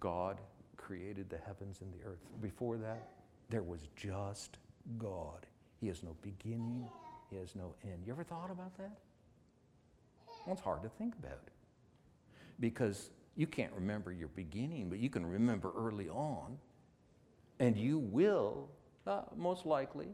[0.00, 0.40] God
[0.76, 2.20] created the heavens and the earth.
[2.40, 3.08] Before that,
[3.50, 4.58] there was just
[4.98, 5.46] God.
[5.80, 6.88] He has no beginning,
[7.30, 8.02] He has no end.
[8.06, 8.98] You ever thought about that?
[10.46, 11.40] Well, it's hard to think about
[12.60, 16.56] because you can't remember your beginning, but you can remember early on.
[17.58, 18.68] And you will,
[19.06, 20.08] uh, most likely,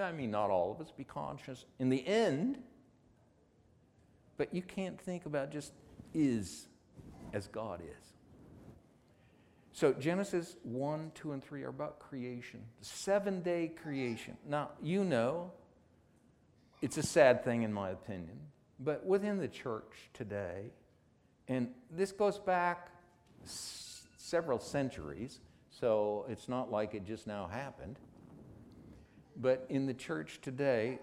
[0.00, 2.58] I mean, not all of us, be conscious in the end,
[4.36, 5.72] but you can't think about just
[6.14, 6.68] is
[7.32, 8.15] as God is.
[9.76, 14.38] So Genesis 1, 2, and 3 are about creation, seven day creation.
[14.48, 15.52] Now, you know,
[16.80, 18.38] it's a sad thing in my opinion,
[18.80, 20.70] but within the church today,
[21.46, 22.88] and this goes back
[23.44, 27.98] s- several centuries, so it's not like it just now happened.
[29.36, 31.00] But in the church today,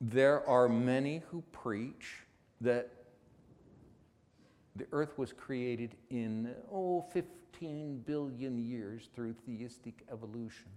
[0.00, 2.22] there are many who preach
[2.62, 2.99] that
[4.80, 10.70] the earth was created in, oh, 15 billion years through theistic evolution.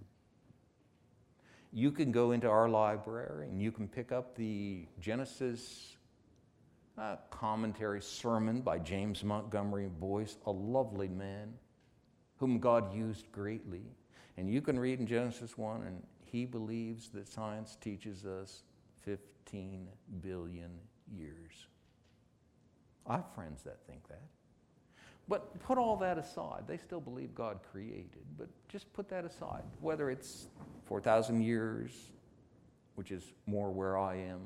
[1.71, 5.95] You can go into our library and you can pick up the Genesis
[6.97, 11.53] uh, commentary sermon by James Montgomery Boice, a lovely man
[12.37, 13.85] whom God used greatly.
[14.35, 18.63] And you can read in Genesis 1, and he believes that science teaches us
[19.05, 19.87] 15
[20.19, 20.71] billion
[21.09, 21.67] years.
[23.07, 24.21] I have friends that think that.
[25.27, 26.63] But put all that aside.
[26.67, 29.63] They still believe God created, but just put that aside.
[29.79, 30.47] Whether it's
[30.85, 31.91] 4,000 years,
[32.95, 34.41] which is more where I am,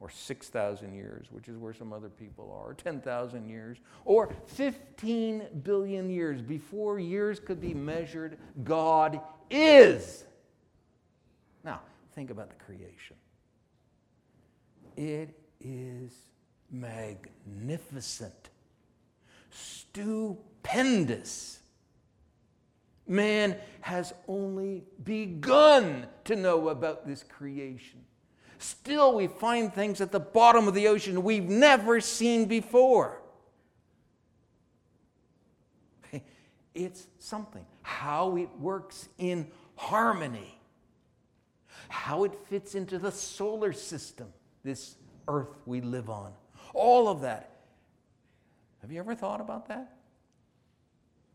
[0.00, 5.46] or 6,000 years, which is where some other people are, or 10,000 years, or 15
[5.64, 6.40] billion years.
[6.40, 10.24] Before years could be measured, God is.
[11.64, 11.80] Now,
[12.14, 13.16] think about the creation.
[14.96, 16.12] It is
[16.70, 18.50] magnificent,
[19.50, 20.40] stupendous.
[23.06, 28.00] Man has only begun to know about this creation.
[28.58, 33.22] Still, we find things at the bottom of the ocean we've never seen before.
[36.74, 37.64] It's something.
[37.82, 40.60] How it works in harmony,
[41.88, 44.28] how it fits into the solar system,
[44.62, 46.32] this earth we live on.
[46.78, 47.50] All of that.
[48.82, 49.96] Have you ever thought about that?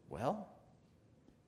[0.07, 0.47] Well,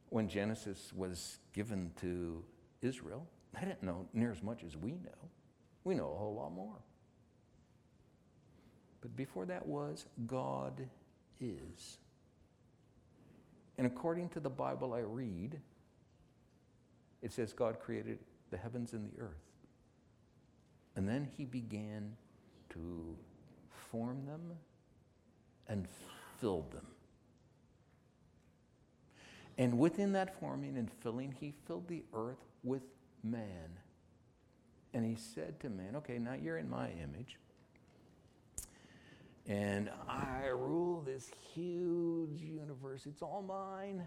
[0.10, 2.44] when Genesis was given to
[2.82, 5.30] Israel, they didn't know near as much as we know.
[5.86, 6.76] We know a whole lot more.
[9.00, 10.90] But before that was, God
[11.40, 12.00] is.
[13.78, 15.62] And according to the Bible I read,
[17.22, 18.20] it says God created
[18.52, 19.54] the heavens and the earth.
[20.98, 22.18] And then he began
[22.72, 23.16] to
[23.92, 24.54] form them
[25.68, 25.88] and
[26.40, 26.86] filled them.
[29.58, 32.84] And within that forming and filling, he filled the earth with
[33.24, 33.80] man.
[34.94, 37.38] And he said to man, Okay, now you're in my image.
[39.48, 43.06] And I rule this huge universe.
[43.06, 44.04] It's all mine.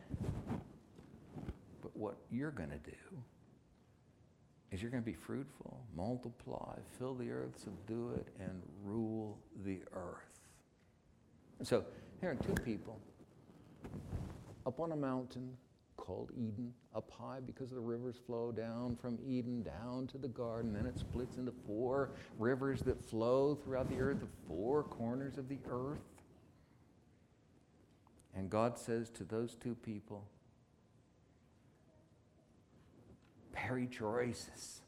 [1.80, 3.22] But what you're going to do
[4.70, 9.80] is you're going to be fruitful, multiply, fill the earth, subdue it, and rule the
[9.92, 10.46] earth.
[11.62, 11.84] So
[12.20, 12.98] here are two people
[14.66, 15.56] up on a mountain
[15.96, 20.72] called Eden, up high because the rivers flow down from Eden down to the garden.
[20.72, 25.48] Then it splits into four rivers that flow throughout the earth, the four corners of
[25.48, 25.98] the earth.
[28.34, 30.24] And God says to those two people,
[33.58, 34.80] perichoresis,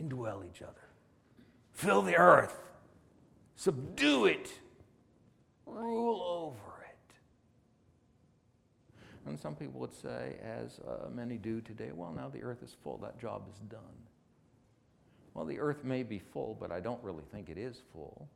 [0.00, 0.88] indwell each other,
[1.72, 2.60] fill the earth,
[3.56, 4.52] subdue it,
[5.66, 7.14] rule over it.
[9.26, 12.76] And some people would say, as uh, many do today, well, now the earth is
[12.82, 13.80] full, that job is done.
[15.32, 18.28] Well, the earth may be full, but I don't really think it is full.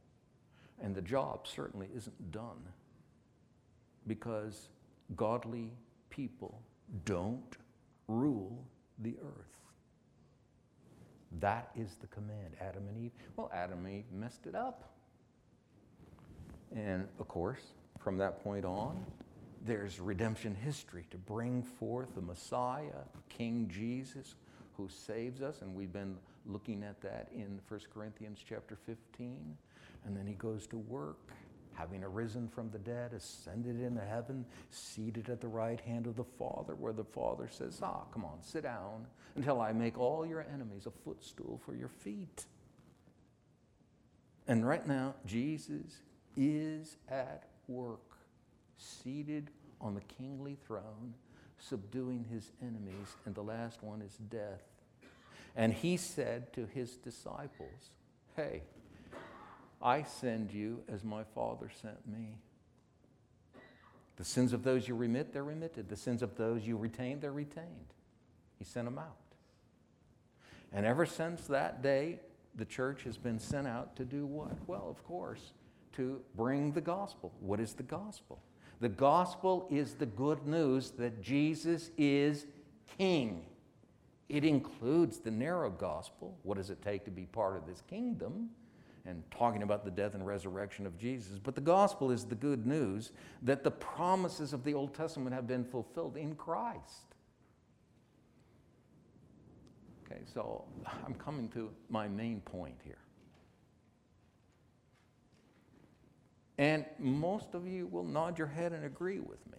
[0.80, 2.62] And the job certainly isn't done
[4.06, 4.68] because
[5.16, 5.72] godly
[6.10, 6.60] people
[7.04, 7.56] don't
[8.08, 8.64] rule
[8.98, 9.58] the earth.
[11.40, 12.56] That is the command.
[12.60, 13.12] Adam and Eve.
[13.36, 14.90] Well, Adam and Eve messed it up.
[16.74, 17.60] And of course,
[17.98, 19.04] from that point on,
[19.66, 24.34] there's redemption history to bring forth the Messiah, King Jesus,
[24.76, 25.62] who saves us.
[25.62, 29.56] And we've been looking at that in 1 Corinthians chapter 15.
[30.06, 31.32] And then he goes to work,
[31.78, 36.24] having arisen from the dead, ascended into heaven, seated at the right hand of the
[36.24, 39.06] Father, where the Father says, Ah, come on, sit down
[39.36, 42.46] until I make all your enemies a footstool for your feet.
[44.48, 46.00] And right now, Jesus
[46.36, 48.16] is at work,
[48.76, 49.50] seated
[49.80, 51.14] on the kingly throne,
[51.58, 54.62] subduing his enemies, and the last one is death.
[55.54, 57.90] And he said to his disciples,
[58.36, 58.62] Hey,
[59.80, 62.36] I send you as my Father sent me.
[64.16, 65.88] The sins of those you remit, they're remitted.
[65.88, 67.94] The sins of those you retain, they're retained.
[68.58, 69.16] He sent them out.
[70.72, 72.18] And ever since that day,
[72.56, 74.52] the church has been sent out to do what?
[74.66, 75.52] Well, of course,
[75.92, 77.32] to bring the gospel.
[77.40, 78.40] What is the gospel?
[78.80, 82.46] The gospel is the good news that Jesus is
[82.96, 83.44] King.
[84.28, 86.36] It includes the narrow gospel.
[86.42, 88.50] What does it take to be part of this kingdom?
[89.08, 91.38] And talking about the death and resurrection of Jesus.
[91.38, 95.46] But the gospel is the good news that the promises of the Old Testament have
[95.46, 97.14] been fulfilled in Christ.
[100.04, 100.64] Okay, so
[101.06, 102.98] I'm coming to my main point here.
[106.58, 109.58] And most of you will nod your head and agree with me.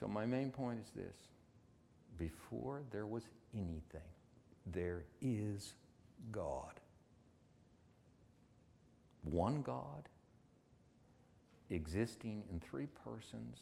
[0.00, 1.16] So, my main point is this
[2.18, 4.00] before there was anything,
[4.66, 5.74] there is
[6.32, 6.80] God
[9.22, 10.08] one God
[11.70, 13.58] existing in three persons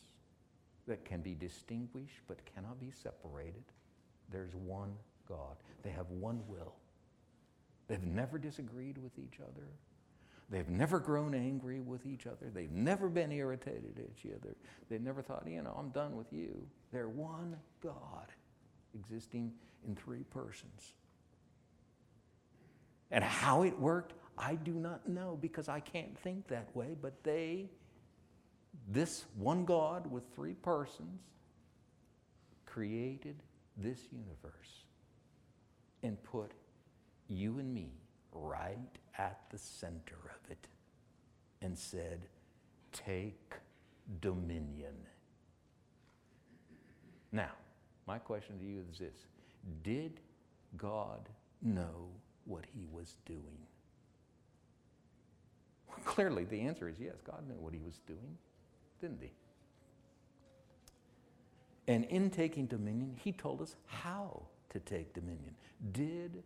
[0.86, 3.64] that can be distinguished but cannot be separated.
[4.30, 4.94] There's one
[5.28, 5.57] God.
[5.82, 6.74] They have one will.
[7.88, 9.66] They've never disagreed with each other.
[10.48, 12.50] They've never grown angry with each other.
[12.54, 14.54] They've never been irritated at each other.
[14.88, 16.66] They've never thought, you know, I'm done with you.
[16.92, 18.28] They're one God
[18.94, 19.52] existing
[19.86, 20.92] in three persons.
[23.11, 27.22] And how it worked, I do not know because I can't think that way, but
[27.22, 27.70] they,
[28.89, 31.20] this one God with three persons,
[32.66, 33.37] created
[33.76, 34.84] this universe
[36.03, 36.53] and put
[37.28, 37.91] you and me
[38.32, 40.68] right at the center of it
[41.62, 42.26] and said,
[42.93, 43.55] Take
[44.20, 44.95] dominion.
[47.32, 47.53] Now,
[48.07, 49.26] my question to you is this
[49.82, 50.20] Did
[50.76, 51.28] God
[51.62, 52.09] know
[52.45, 53.66] what he was doing?
[56.05, 57.16] Clearly, the answer is yes.
[57.24, 58.38] God knew what he was doing,
[59.01, 59.30] didn't he?
[61.88, 65.55] And in taking dominion, he told us how to take dominion.
[65.92, 66.42] Did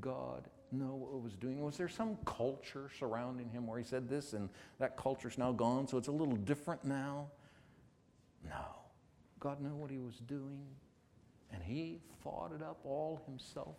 [0.00, 1.60] God know what he was doing?
[1.60, 4.48] Was there some culture surrounding him where he said this and
[4.78, 7.28] that culture's now gone, so it's a little different now?
[8.44, 8.76] No.
[9.40, 10.66] God knew what he was doing,
[11.52, 13.76] and he fought it up all himself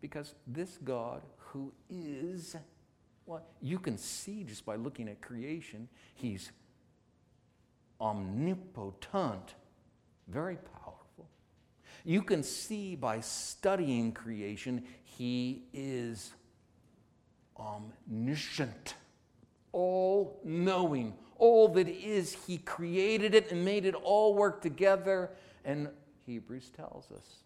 [0.00, 2.56] because this God who is
[3.26, 6.50] well, you can see just by looking at creation, he's
[8.00, 9.54] omnipotent,
[10.28, 11.28] very powerful.
[12.04, 16.32] You can see by studying creation, he is
[17.56, 18.94] omniscient,
[19.70, 21.14] all knowing.
[21.38, 25.30] All that is, he created it and made it all work together.
[25.64, 25.88] And
[26.26, 27.42] Hebrews tells us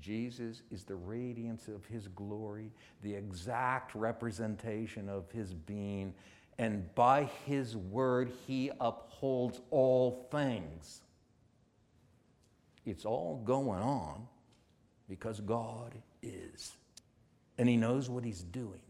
[0.00, 2.70] Jesus is the radiance of his glory,
[3.02, 6.14] the exact representation of his being,
[6.58, 11.00] and by his word he upholds all things.
[12.84, 14.26] It's all going on
[15.08, 16.72] because God is,
[17.58, 18.80] and he knows what he's doing.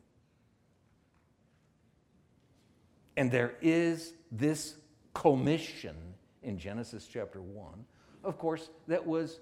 [3.17, 4.77] And there is this
[5.15, 5.97] commission
[6.43, 7.85] in Genesis chapter 1,
[8.23, 9.41] of course, that was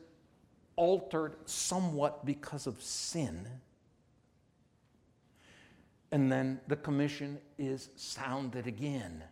[0.77, 3.49] altered somewhat because of sin.
[6.11, 9.25] And then the commission is sounded again.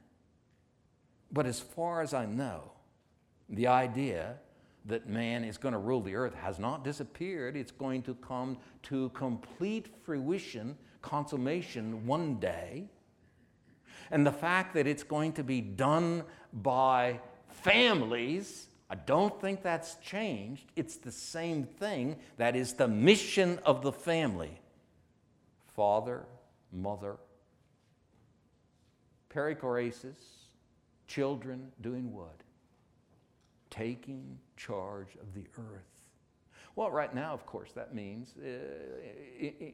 [1.31, 2.73] But as far as I know,
[3.49, 4.37] the idea
[4.85, 7.57] that man is going to rule the earth has not disappeared.
[7.57, 12.91] It's going to come to complete fruition, consummation one day.
[14.11, 19.95] And the fact that it's going to be done by families, I don't think that's
[20.05, 20.71] changed.
[20.77, 22.17] It's the same thing.
[22.37, 24.61] That is the mission of the family
[25.75, 26.27] father,
[26.71, 27.17] mother,
[29.35, 30.21] perichoresis,
[31.07, 32.43] children doing what?
[33.71, 36.03] Taking charge of the earth.
[36.77, 38.47] Well, right now, of course, that means uh,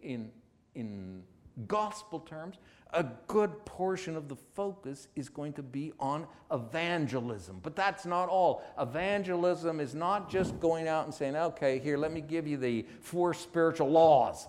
[0.01, 0.31] in,
[0.77, 1.25] in
[1.67, 2.57] gospel terms,
[2.93, 7.61] a good portion of the focus is going to be on evangelism.
[7.63, 8.63] But that's not all.
[8.79, 12.87] Evangelism is not just going out and saying, okay, here, let me give you the
[13.01, 14.49] four spiritual laws.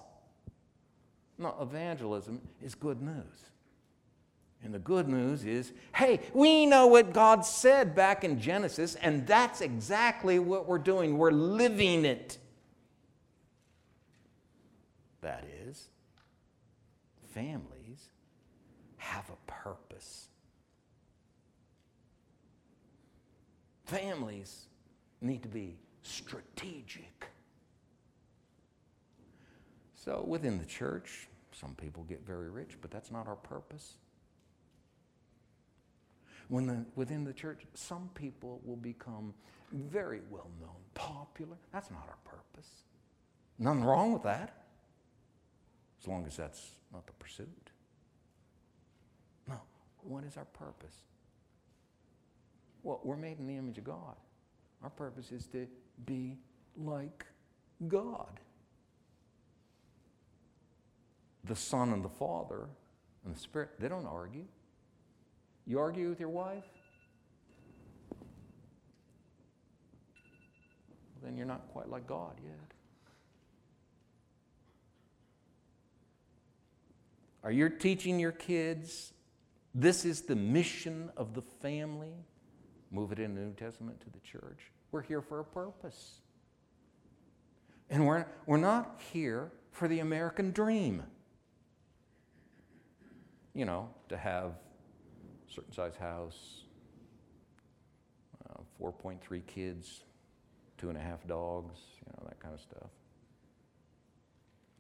[1.37, 3.49] No, evangelism is good news.
[4.63, 9.25] And the good news is hey, we know what God said back in Genesis, and
[9.25, 11.17] that's exactly what we're doing.
[11.17, 12.37] We're living it.
[15.21, 15.87] That is,
[17.33, 18.09] families
[18.97, 20.27] have a purpose.
[23.85, 24.65] Families
[25.21, 27.27] need to be strategic.
[29.95, 33.95] So, within the church, some people get very rich, but that's not our purpose.
[36.47, 39.33] When the, within the church, some people will become
[39.71, 41.57] very well known, popular.
[41.71, 42.69] That's not our purpose.
[43.59, 44.58] Nothing wrong with that,
[46.01, 47.71] as long as that's not the pursuit.
[49.47, 49.59] No,
[50.01, 50.95] what is our purpose?
[52.83, 54.15] Well, we're made in the image of God.
[54.83, 55.67] Our purpose is to
[56.05, 56.37] be
[56.77, 57.25] like
[57.87, 58.39] God.
[61.43, 62.67] The Son and the Father
[63.25, 64.45] and the Spirit, they don't argue.
[65.65, 66.63] You argue with your wife?
[71.21, 72.78] Then you're not quite like God yet.
[77.43, 79.13] Are you teaching your kids
[79.73, 82.13] this is the mission of the family?
[82.91, 84.71] Move it in the New Testament to the church.
[84.91, 86.21] We're here for a purpose.
[87.89, 91.03] And we're, we're not here for the American dream.
[93.53, 96.63] You know, to have a certain size house,
[98.49, 100.01] uh, 4.3 kids,
[100.77, 102.89] two and a half dogs, you know, that kind of stuff.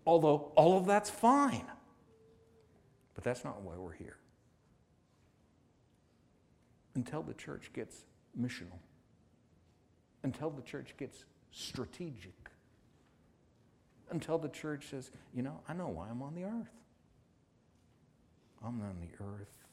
[0.05, 1.65] Although all of that's fine.
[3.19, 4.15] But that's not why we're here.
[6.95, 8.05] Until the church gets
[8.39, 8.79] missional,
[10.23, 12.49] until the church gets strategic,
[14.09, 16.71] until the church says, you know, I know why I'm on the earth.
[18.65, 19.65] I'm on the earth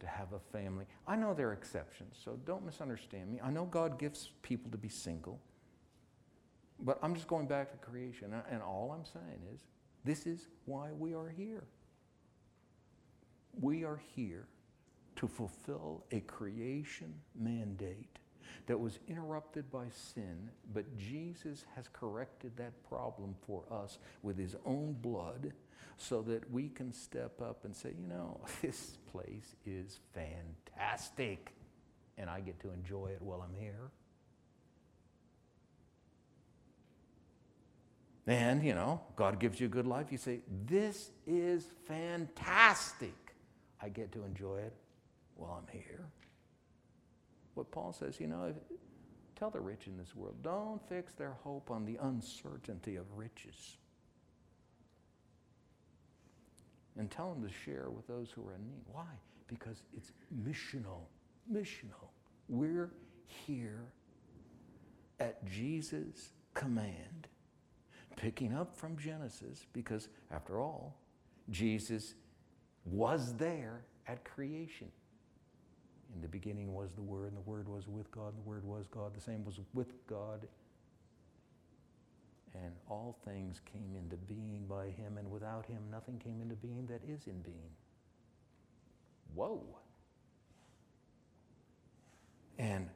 [0.00, 0.86] to have a family.
[1.06, 3.38] I know there are exceptions, so don't misunderstand me.
[3.40, 5.38] I know God gives people to be single,
[6.80, 9.60] but I'm just going back to creation, and all I'm saying is
[10.04, 11.62] this is why we are here.
[13.60, 14.46] We are here
[15.16, 18.18] to fulfill a creation mandate
[18.66, 24.54] that was interrupted by sin, but Jesus has corrected that problem for us with his
[24.64, 25.52] own blood
[25.96, 31.52] so that we can step up and say, you know, this place is fantastic,
[32.16, 33.90] and I get to enjoy it while I'm here.
[38.26, 40.12] And, you know, God gives you a good life.
[40.12, 43.27] You say, This is fantastic.
[43.80, 44.74] I get to enjoy it
[45.36, 46.06] while I'm here.
[47.54, 48.54] What Paul says, you know,
[49.36, 53.78] tell the rich in this world, don't fix their hope on the uncertainty of riches
[56.98, 58.82] and tell them to share with those who are in need.
[58.92, 59.06] Why?
[59.46, 60.12] Because it's
[60.44, 61.06] missional.
[61.50, 62.10] Missional.
[62.48, 62.90] We're
[63.26, 63.84] here
[65.20, 67.28] at Jesus' command,
[68.16, 70.96] picking up from Genesis, because after all,
[71.50, 72.14] Jesus
[72.90, 74.88] was there at creation.
[76.14, 78.64] In the beginning was the Word, and the Word was with God, and the Word
[78.64, 79.14] was God.
[79.14, 80.46] The same was with God
[82.64, 86.86] and all things came into being by him, and without him, nothing came into being
[86.86, 87.70] that is in being.
[89.34, 89.62] Whoa.
[92.58, 92.88] And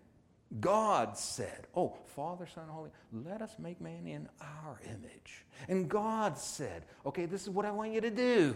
[0.61, 5.45] God said, Oh, Father, Son, Holy, let us make man in our image.
[5.69, 8.55] And God said, Okay, this is what I want you to do.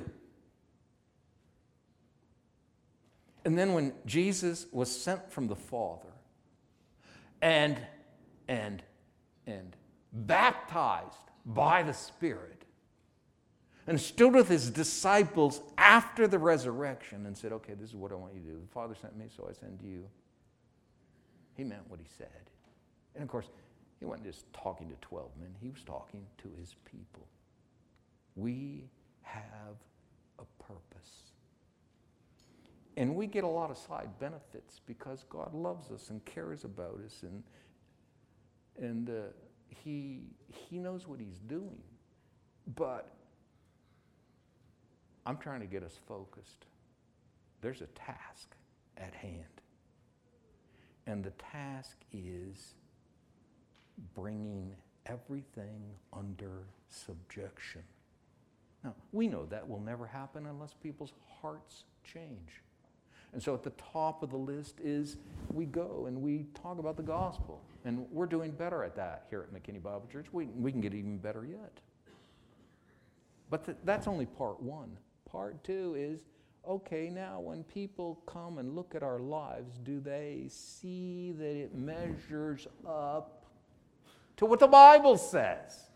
[3.47, 6.13] And then when Jesus was sent from the Father
[7.41, 7.81] and,
[8.49, 8.83] and,
[9.47, 9.77] and
[10.13, 12.65] baptized by the Spirit,
[13.87, 18.17] and stood with his disciples after the resurrection and said, Okay, this is what I
[18.17, 18.61] want you to do.
[18.61, 20.09] The Father sent me, so I send you.
[21.55, 22.51] He meant what he said.
[23.15, 23.47] And of course,
[24.01, 27.29] he wasn't just talking to 12 men, he was talking to his people.
[28.35, 28.91] We
[29.23, 29.77] have
[30.41, 31.26] a purpose.
[32.97, 36.99] And we get a lot of side benefits because God loves us and cares about
[37.05, 37.43] us and,
[38.79, 39.13] and uh,
[39.69, 41.83] he, he knows what He's doing.
[42.75, 43.13] But
[45.25, 46.67] I'm trying to get us focused.
[47.61, 48.55] There's a task
[48.97, 49.45] at hand.
[51.07, 52.75] And the task is
[54.15, 54.75] bringing
[55.07, 55.83] everything
[56.13, 57.83] under subjection.
[58.83, 62.63] Now, we know that will never happen unless people's hearts change.
[63.37, 65.19] And so at the top of the list is
[65.53, 67.61] we go and we talk about the gospel.
[67.85, 70.25] And we're doing better at that here at McKinney Bible Church.
[70.33, 71.81] We, we can get even better yet.
[73.51, 74.97] But th- that's only part one.
[75.31, 76.21] Part two is
[76.67, 81.75] okay, now when people come and look at our lives, do they see that it
[81.75, 83.45] measures up
[84.39, 85.91] to what the Bible says?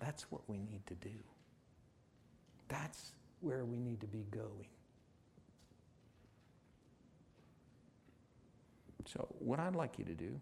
[0.00, 1.14] That's what we need to do.
[2.68, 4.66] That's where we need to be going.
[9.06, 10.40] So, what I'd like you to do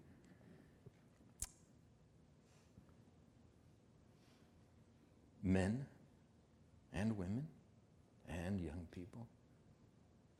[5.43, 5.85] men
[6.95, 7.47] and women
[8.29, 9.27] and young people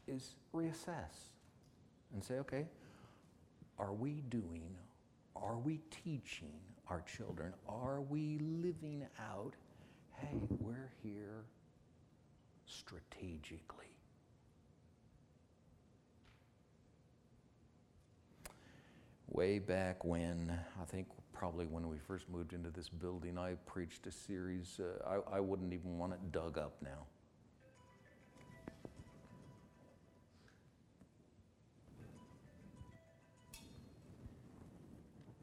[0.09, 1.33] is reassess
[2.15, 2.67] and say, okay,
[3.79, 4.75] are we doing,
[5.37, 6.55] are we teaching
[6.89, 9.55] our children, are we living out,
[10.17, 11.45] hey, we're here
[12.79, 13.85] strategically.
[19.29, 24.07] Way back when, I think probably when we first moved into this building, I preached
[24.07, 24.81] a series.
[24.81, 27.07] Uh, I, I wouldn't even want it dug up now.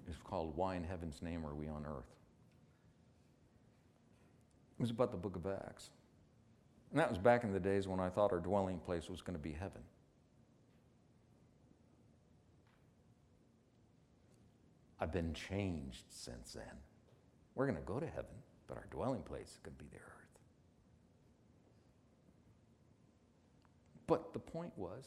[0.08, 2.06] It's called Why in Heaven's Name Are We on Earth?
[4.80, 5.90] It was about the book of Acts.
[6.92, 9.38] And that was back in the days when I thought our dwelling place was going
[9.38, 9.82] to be heaven.
[15.00, 16.78] I've been changed since then.
[17.56, 18.36] We're going to go to heaven,
[18.68, 20.12] but our dwelling place is going to be the earth.
[24.06, 25.06] But the point was,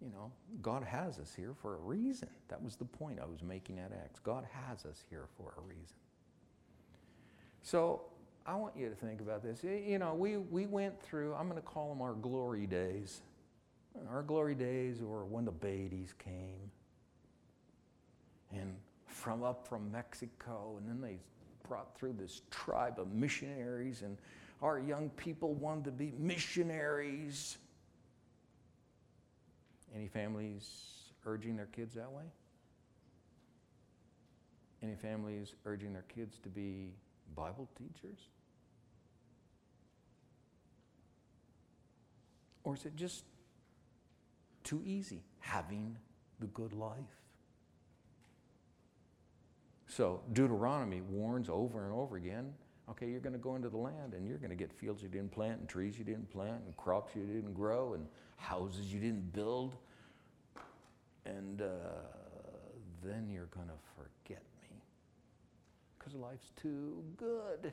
[0.00, 0.32] you know,
[0.62, 2.28] God has us here for a reason.
[2.48, 4.18] That was the point I was making at Acts.
[4.20, 5.96] God has us here for a reason.
[7.62, 8.02] So
[8.46, 9.64] I want you to think about this.
[9.64, 13.20] You know, we, we went through, I'm going to call them our glory days.
[14.08, 16.70] Our glory days were when the Beatties came.
[18.52, 18.76] And
[19.08, 21.18] from up from Mexico, and then they
[21.66, 24.16] brought through this tribe of missionaries, and
[24.62, 27.58] our young people wanted to be missionaries.
[29.94, 30.68] Any families
[31.24, 32.24] urging their kids that way?
[34.82, 36.90] Any families urging their kids to be
[37.34, 38.18] Bible teachers?
[42.66, 43.22] Or is it just
[44.64, 45.96] too easy having
[46.40, 47.22] the good life?
[49.86, 52.52] So Deuteronomy warns over and over again
[52.88, 55.08] okay, you're going to go into the land and you're going to get fields you
[55.08, 58.06] didn't plant and trees you didn't plant and crops you didn't grow and
[58.36, 59.74] houses you didn't build.
[61.24, 61.66] And uh,
[63.04, 64.76] then you're going to forget me
[65.98, 67.72] because life's too good.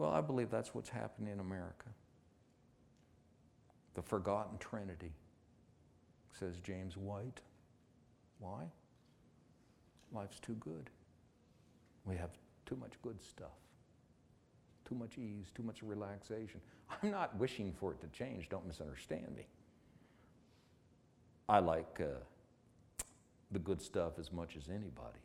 [0.00, 1.84] Well, I believe that's what's happening in America.
[3.92, 5.12] The forgotten Trinity,
[6.32, 7.42] says James White.
[8.38, 8.62] Why?
[10.10, 10.88] Life's too good.
[12.06, 12.30] We have
[12.64, 13.58] too much good stuff,
[14.88, 16.62] too much ease, too much relaxation.
[17.02, 19.44] I'm not wishing for it to change, don't misunderstand me.
[21.46, 23.04] I like uh,
[23.52, 25.20] the good stuff as much as anybody.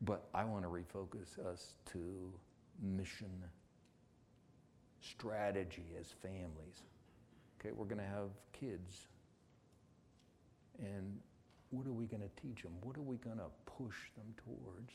[0.00, 2.32] But I want to refocus us to
[2.82, 3.30] mission
[5.00, 6.82] strategy as families.
[7.60, 9.06] Okay, we're going to have kids
[10.78, 11.18] and
[11.70, 12.72] what are we going to teach them?
[12.82, 14.92] What are we going to push them towards?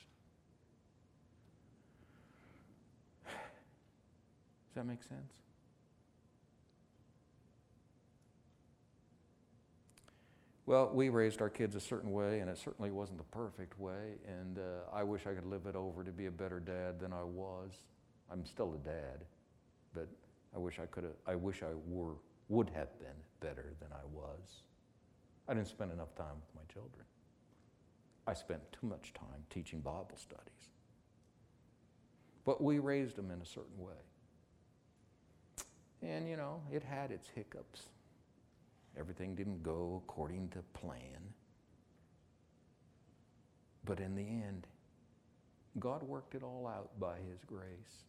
[3.25, 5.33] Does that make sense?
[10.65, 14.15] Well, we raised our kids a certain way, and it certainly wasn't the perfect way.
[14.27, 17.13] And uh, I wish I could live it over to be a better dad than
[17.13, 17.71] I was.
[18.31, 19.25] I'm still a dad,
[19.93, 20.07] but
[20.55, 21.13] I wish I could have.
[21.27, 22.15] I wish I were
[22.47, 23.07] would have been
[23.39, 24.63] better than I was.
[25.47, 27.05] I didn't spend enough time with my children.
[28.27, 30.69] I spent too much time teaching Bible studies.
[32.45, 33.93] But we raised them in a certain way.
[36.01, 37.83] And, you know, it had its hiccups.
[38.99, 41.33] Everything didn't go according to plan.
[43.85, 44.67] But in the end,
[45.79, 48.05] God worked it all out by His grace.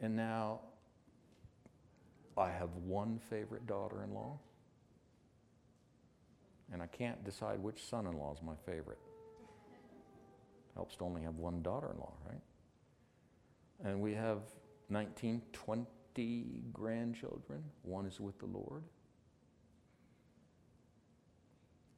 [0.00, 0.60] And now
[2.36, 4.38] I have one favorite daughter in law,
[6.72, 8.98] and I can't decide which son in law is my favorite.
[10.74, 12.40] Helps to only have one daughter in law, right?
[13.84, 14.38] And we have
[14.88, 15.86] 19, 20
[16.72, 17.62] grandchildren.
[17.82, 18.82] One is with the Lord.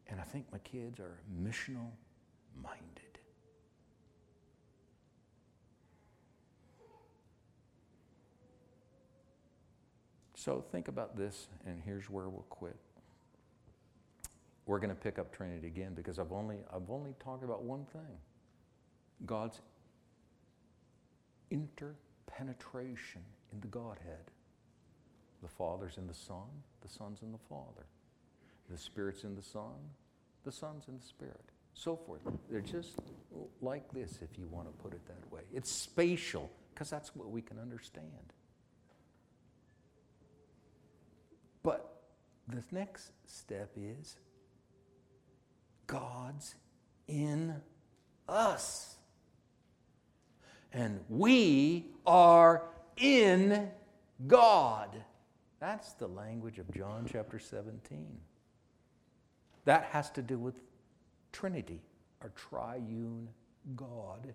[0.08, 1.90] And I think my kids are missional
[2.62, 3.04] minded.
[10.34, 12.76] So think about this, and here's where we'll quit.
[14.66, 17.86] We're going to pick up Trinity again because I've only, I've only talked about one
[17.86, 18.18] thing
[19.24, 19.60] God's
[21.50, 23.22] interpenetration
[23.55, 24.30] in the Godhead.
[25.42, 26.48] The Father's in the Son,
[26.82, 27.86] the Son's in the Father.
[28.70, 29.92] The Spirit's in the Son,
[30.44, 31.44] the Son's in the Spirit.
[31.74, 32.20] So forth.
[32.50, 32.98] They're just
[33.61, 35.42] like this, if you want to put it that way.
[35.52, 38.32] It's spatial, because that's what we can understand.
[41.62, 42.02] But
[42.48, 44.16] the next step is
[45.86, 46.55] God's
[47.07, 47.57] in
[48.28, 48.96] us.
[50.72, 52.62] And we are
[52.97, 53.70] in
[54.26, 55.03] God.
[55.61, 58.07] That's the language of John chapter 17.
[59.64, 60.61] That has to do with
[61.32, 61.80] Trinity,
[62.22, 63.28] our triune
[63.76, 64.34] God.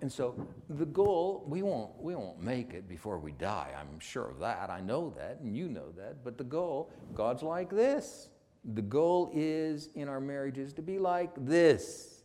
[0.00, 0.34] And so
[0.70, 3.72] the goal, we won't, we won't make it before we die.
[3.78, 4.70] I'm sure of that.
[4.70, 6.24] I know that, and you know that.
[6.24, 8.28] But the goal, God's like this.
[8.74, 12.22] The goal is in our marriages to be like this.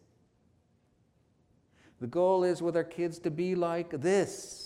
[2.00, 4.63] The goal is with our kids to be like this.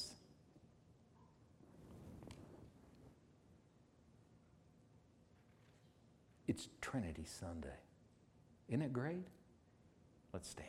[6.58, 7.78] It's Trinity Sunday.
[8.68, 9.28] Isn't it great?
[10.34, 10.68] Let's stand.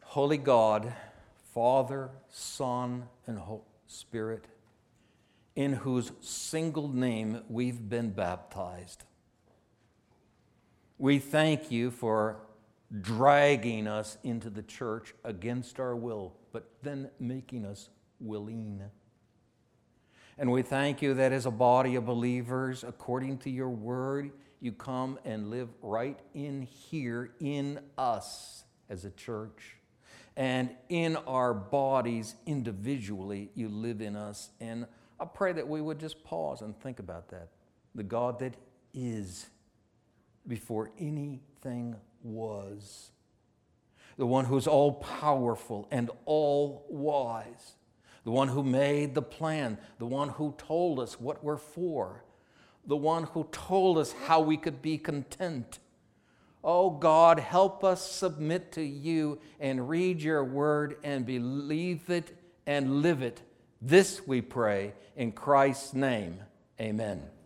[0.00, 0.94] Holy God,
[1.52, 4.46] Father, Son, and Holy Spirit,
[5.54, 9.04] in whose single name we've been baptized.
[10.96, 12.38] We thank you for
[13.02, 17.88] dragging us into the church against our will, but then making us
[18.20, 18.82] willing.
[20.36, 24.30] And we thank you that as a body of believers, according to your word,
[24.60, 29.76] you come and live right in here in us as a church.
[30.36, 34.50] And in our bodies individually, you live in us.
[34.60, 34.86] And
[35.18, 37.48] I pray that we would just pause and think about that.
[37.94, 38.54] The God that
[38.94, 39.46] is
[40.46, 43.10] before anything was,
[44.18, 47.76] the one who's all powerful and all wise
[48.28, 52.24] the one who made the plan, the one who told us what we're for,
[52.86, 55.78] the one who told us how we could be content.
[56.62, 63.00] Oh God, help us submit to you and read your word and believe it and
[63.00, 63.40] live it.
[63.80, 66.40] This we pray in Christ's name.
[66.78, 67.37] Amen.